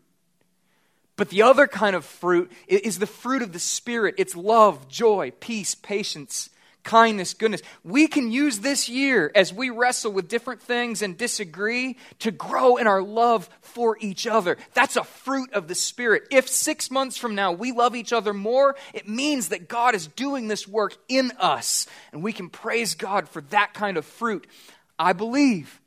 But 1.17 1.27
the 1.27 1.41
other 1.41 1.67
kind 1.67 1.93
of 1.93 2.05
fruit 2.05 2.53
is 2.69 2.99
the 2.99 3.05
fruit 3.05 3.41
of 3.41 3.51
the 3.51 3.59
Spirit 3.59 4.15
it's 4.17 4.33
love, 4.33 4.87
joy, 4.87 5.33
peace, 5.41 5.75
patience, 5.75 6.49
kindness, 6.83 7.33
goodness. 7.33 7.61
We 7.83 8.07
can 8.07 8.31
use 8.31 8.59
this 8.59 8.89
year 8.89 9.31
as 9.35 9.53
we 9.53 9.69
wrestle 9.69 10.11
with 10.11 10.27
different 10.27 10.61
things 10.61 11.01
and 11.01 11.17
disagree 11.17 11.97
to 12.19 12.31
grow 12.31 12.77
in 12.77 12.87
our 12.87 13.01
love 13.01 13.49
for 13.61 13.97
each 13.99 14.25
other. 14.25 14.57
That's 14.73 14.95
a 14.95 15.03
fruit 15.03 15.53
of 15.53 15.67
the 15.67 15.75
Spirit. 15.75 16.23
If 16.31 16.47
six 16.47 16.89
months 16.89 17.17
from 17.17 17.35
now 17.35 17.51
we 17.51 17.71
love 17.71 17.95
each 17.95 18.13
other 18.13 18.33
more, 18.33 18.75
it 18.93 19.07
means 19.07 19.49
that 19.49 19.67
God 19.67 19.95
is 19.95 20.07
doing 20.07 20.47
this 20.47 20.67
work 20.67 20.95
in 21.07 21.31
us, 21.39 21.87
and 22.11 22.23
we 22.23 22.33
can 22.33 22.49
praise 22.49 22.95
God 22.95 23.27
for 23.27 23.41
that 23.49 23.73
kind 23.73 23.97
of 23.97 24.05
fruit. 24.05 24.47
I 24.97 25.13
believe 25.13 25.81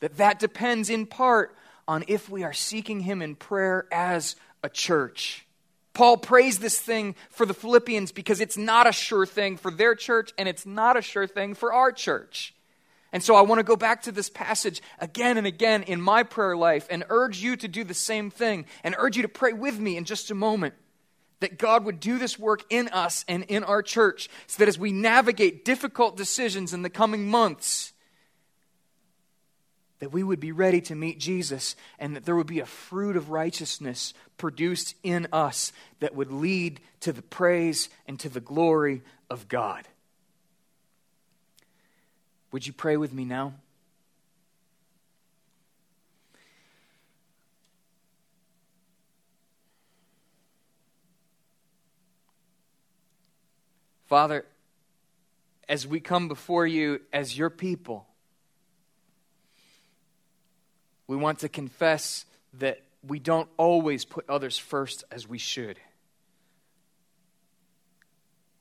that 0.00 0.16
that 0.18 0.38
depends 0.38 0.90
in 0.90 1.06
part 1.06 1.54
on 1.86 2.04
if 2.06 2.28
we 2.28 2.44
are 2.44 2.52
seeking 2.52 3.00
Him 3.00 3.22
in 3.22 3.34
prayer 3.34 3.86
as 3.90 4.36
a 4.62 4.68
church. 4.68 5.46
Paul 5.98 6.16
prays 6.16 6.60
this 6.60 6.78
thing 6.78 7.16
for 7.28 7.44
the 7.44 7.52
Philippians 7.52 8.12
because 8.12 8.40
it's 8.40 8.56
not 8.56 8.86
a 8.86 8.92
sure 8.92 9.26
thing 9.26 9.56
for 9.56 9.72
their 9.72 9.96
church 9.96 10.32
and 10.38 10.48
it's 10.48 10.64
not 10.64 10.96
a 10.96 11.02
sure 11.02 11.26
thing 11.26 11.54
for 11.54 11.72
our 11.72 11.90
church. 11.90 12.54
And 13.12 13.20
so 13.20 13.34
I 13.34 13.40
want 13.40 13.58
to 13.58 13.64
go 13.64 13.74
back 13.74 14.02
to 14.02 14.12
this 14.12 14.30
passage 14.30 14.80
again 15.00 15.36
and 15.38 15.44
again 15.44 15.82
in 15.82 16.00
my 16.00 16.22
prayer 16.22 16.56
life 16.56 16.86
and 16.88 17.02
urge 17.08 17.42
you 17.42 17.56
to 17.56 17.66
do 17.66 17.82
the 17.82 17.94
same 17.94 18.30
thing 18.30 18.66
and 18.84 18.94
urge 18.96 19.16
you 19.16 19.22
to 19.22 19.28
pray 19.28 19.52
with 19.52 19.80
me 19.80 19.96
in 19.96 20.04
just 20.04 20.30
a 20.30 20.36
moment 20.36 20.74
that 21.40 21.58
God 21.58 21.84
would 21.84 21.98
do 21.98 22.16
this 22.16 22.38
work 22.38 22.62
in 22.70 22.86
us 22.90 23.24
and 23.26 23.42
in 23.48 23.64
our 23.64 23.82
church 23.82 24.28
so 24.46 24.58
that 24.60 24.68
as 24.68 24.78
we 24.78 24.92
navigate 24.92 25.64
difficult 25.64 26.16
decisions 26.16 26.72
in 26.72 26.82
the 26.82 26.90
coming 26.90 27.28
months, 27.28 27.92
that 29.98 30.12
we 30.12 30.22
would 30.22 30.40
be 30.40 30.52
ready 30.52 30.80
to 30.82 30.94
meet 30.94 31.18
Jesus 31.18 31.74
and 31.98 32.14
that 32.14 32.24
there 32.24 32.36
would 32.36 32.46
be 32.46 32.60
a 32.60 32.66
fruit 32.66 33.16
of 33.16 33.30
righteousness 33.30 34.14
produced 34.36 34.94
in 35.02 35.26
us 35.32 35.72
that 36.00 36.14
would 36.14 36.32
lead 36.32 36.80
to 37.00 37.12
the 37.12 37.22
praise 37.22 37.88
and 38.06 38.18
to 38.20 38.28
the 38.28 38.40
glory 38.40 39.02
of 39.28 39.48
God. 39.48 39.86
Would 42.52 42.66
you 42.66 42.72
pray 42.72 42.96
with 42.96 43.12
me 43.12 43.24
now? 43.24 43.54
Father, 54.06 54.46
as 55.68 55.86
we 55.86 56.00
come 56.00 56.28
before 56.28 56.66
you 56.66 57.02
as 57.12 57.36
your 57.36 57.50
people, 57.50 58.07
we 61.08 61.16
want 61.16 61.40
to 61.40 61.48
confess 61.48 62.26
that 62.54 62.82
we 63.06 63.18
don't 63.18 63.48
always 63.56 64.04
put 64.04 64.28
others 64.28 64.58
first 64.58 65.02
as 65.10 65.26
we 65.26 65.38
should. 65.38 65.78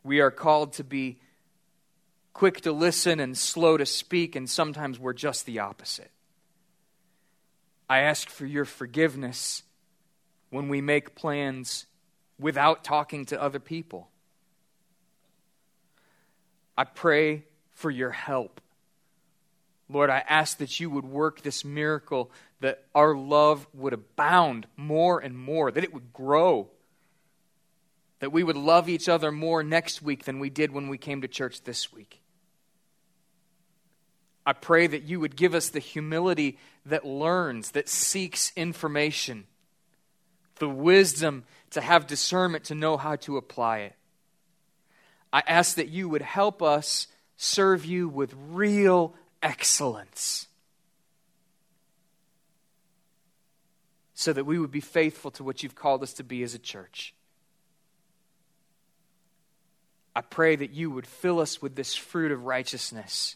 We 0.03 0.21
are 0.21 0.31
called 0.31 0.73
to 0.73 0.83
be 0.83 1.19
quick 2.33 2.61
to 2.61 2.71
listen 2.71 3.19
and 3.19 3.37
slow 3.37 3.77
to 3.77 3.85
speak, 3.85 4.35
and 4.35 4.49
sometimes 4.49 4.97
we're 4.97 5.13
just 5.13 5.45
the 5.45 5.59
opposite. 5.59 6.11
I 7.89 7.99
ask 7.99 8.29
for 8.29 8.45
your 8.45 8.65
forgiveness 8.65 9.63
when 10.49 10.69
we 10.69 10.79
make 10.79 11.15
plans 11.15 11.85
without 12.39 12.83
talking 12.83 13.25
to 13.25 13.41
other 13.41 13.59
people. 13.59 14.07
I 16.77 16.85
pray 16.85 17.43
for 17.71 17.89
your 17.91 18.11
help 18.11 18.61
Lord, 19.89 20.09
I 20.09 20.23
ask 20.27 20.57
that 20.57 20.79
you 20.79 20.89
would 20.89 21.05
work 21.05 21.41
this 21.41 21.63
miracle, 21.63 22.31
that 22.59 22.83
our 22.93 23.15
love 23.15 23.67
would 23.73 23.93
abound 23.93 24.67
more 24.75 25.19
and 25.19 25.37
more, 25.37 25.71
that 25.71 25.83
it 25.83 25.93
would 25.93 26.11
grow, 26.11 26.69
that 28.19 28.31
we 28.31 28.43
would 28.43 28.57
love 28.57 28.89
each 28.89 29.07
other 29.07 29.31
more 29.31 29.63
next 29.63 30.01
week 30.01 30.25
than 30.25 30.39
we 30.39 30.49
did 30.49 30.71
when 30.71 30.89
we 30.89 30.97
came 30.97 31.21
to 31.21 31.27
church 31.27 31.63
this 31.63 31.93
week. 31.93 32.21
I 34.45 34.53
pray 34.53 34.87
that 34.87 35.03
you 35.03 35.19
would 35.19 35.35
give 35.35 35.53
us 35.53 35.69
the 35.69 35.79
humility 35.79 36.57
that 36.85 37.05
learns, 37.05 37.71
that 37.71 37.89
seeks 37.89 38.53
information, 38.55 39.45
the 40.55 40.69
wisdom 40.69 41.43
to 41.71 41.81
have 41.81 42.07
discernment 42.07 42.63
to 42.65 42.75
know 42.75 42.97
how 42.97 43.17
to 43.17 43.37
apply 43.37 43.79
it. 43.79 43.95
I 45.31 45.43
ask 45.45 45.75
that 45.75 45.89
you 45.89 46.07
would 46.09 46.21
help 46.21 46.63
us 46.63 47.07
serve 47.35 47.85
you 47.85 48.07
with 48.07 48.33
real 48.49 49.13
excellence. 49.41 50.47
So 54.13 54.33
that 54.33 54.45
we 54.45 54.57
would 54.57 54.71
be 54.71 54.81
faithful 54.81 55.31
to 55.31 55.43
what 55.43 55.61
you've 55.61 55.75
called 55.75 56.01
us 56.03 56.13
to 56.13 56.23
be 56.23 56.41
as 56.43 56.53
a 56.53 56.59
church. 56.59 57.13
I 60.15 60.21
pray 60.21 60.55
that 60.55 60.71
you 60.71 60.89
would 60.89 61.05
fill 61.05 61.39
us 61.39 61.61
with 61.61 61.75
this 61.75 61.95
fruit 61.95 62.31
of 62.31 62.45
righteousness, 62.45 63.35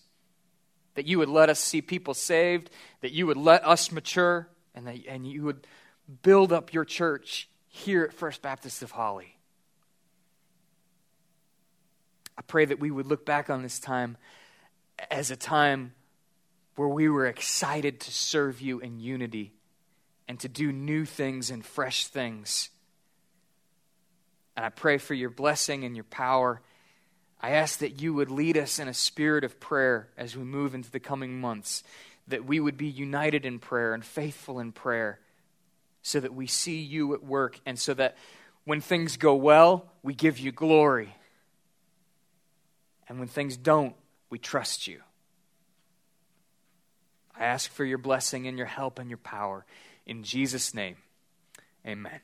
that 0.95 1.06
you 1.06 1.20
would 1.20 1.30
let 1.30 1.49
us 1.49 1.60
see 1.60 1.82
people 1.82 2.16
saved, 2.16 2.72
that 3.02 3.12
you 3.12 3.28
would 3.28 3.38
let 3.38 3.64
us 3.64 3.91
mature, 3.91 4.47
and, 4.74 4.88
that, 4.88 4.97
and 5.08 5.28
you 5.28 5.43
would 5.43 5.68
build 6.24 6.52
up 6.52 6.74
your 6.74 6.84
church 6.84 7.47
here 7.68 8.04
at 8.04 8.14
First 8.14 8.41
Baptist 8.41 8.82
of 8.82 8.89
Holly. 8.89 9.38
I 12.36 12.41
pray 12.41 12.66
that 12.66 12.80
we 12.80 12.89
would 12.89 13.06
look 13.06 13.26
back 13.26 13.52
on 13.52 13.62
this 13.62 13.78
time 13.78 14.18
as 15.10 15.32
a 15.32 15.36
time 15.36 15.93
where 16.76 16.88
we 16.88 17.10
were 17.10 17.26
excited 17.26 17.99
to 18.02 18.12
serve 18.12 18.62
you 18.62 18.80
in 18.80 18.99
unity 18.99 19.54
and 20.28 20.39
to 20.39 20.47
do 20.47 20.72
new 20.72 21.06
things 21.06 21.49
and 21.49 21.66
fresh 21.66 22.08
things. 22.08 22.70
And 24.56 24.66
I 24.66 24.70
pray 24.70 24.97
for 24.97 25.14
your 25.14 25.30
blessing 25.30 25.84
and 25.84 25.95
your 25.95 26.06
power 26.06 26.62
I 27.41 27.52
ask 27.52 27.80
that 27.80 28.02
you 28.02 28.14
would 28.14 28.30
lead 28.30 28.56
us 28.56 28.78
in 28.78 28.88
a 28.88 28.93
spirit 28.93 29.43
of 29.43 29.60
prayer 29.60 30.10
as 30.16 30.38
we 30.38 30.43
move 30.43 30.76
into 30.76 30.91
the 30.91 30.99
coming 30.99 31.41
months, 31.41 31.84
that 32.28 32.45
we 32.45 32.60
would 32.60 32.78
be 32.78 32.88
united 32.88 33.45
in 33.45 33.58
prayer 33.58 33.95
and 33.95 34.06
faithful 34.06 34.60
in 34.60 34.72
prayer, 34.72 35.20
so 36.04 36.20
that 36.20 36.36
we 36.36 36.45
see 36.45 36.82
you 36.82 37.16
at 37.16 37.24
work, 37.24 37.60
and 37.66 37.80
so 37.80 37.95
that 37.95 38.16
when 38.66 38.80
things 38.80 39.18
go 39.18 39.34
well, 39.34 39.88
we 40.04 40.14
give 40.14 40.38
you 40.38 40.52
glory. 40.52 41.16
And 43.10 43.18
when 43.18 43.28
things 43.28 43.58
don't, 43.58 43.95
we 44.32 44.39
trust 44.39 44.88
you. 44.88 45.01
I 47.38 47.45
ask 47.45 47.69
for 47.71 47.86
your 47.86 47.99
blessing 47.99 48.47
and 48.47 48.57
your 48.57 48.67
help 48.67 48.97
and 48.97 49.09
your 49.09 49.17
power. 49.17 49.65
In 50.07 50.23
Jesus' 50.23 50.73
name, 50.73 50.95
amen. 51.86 52.21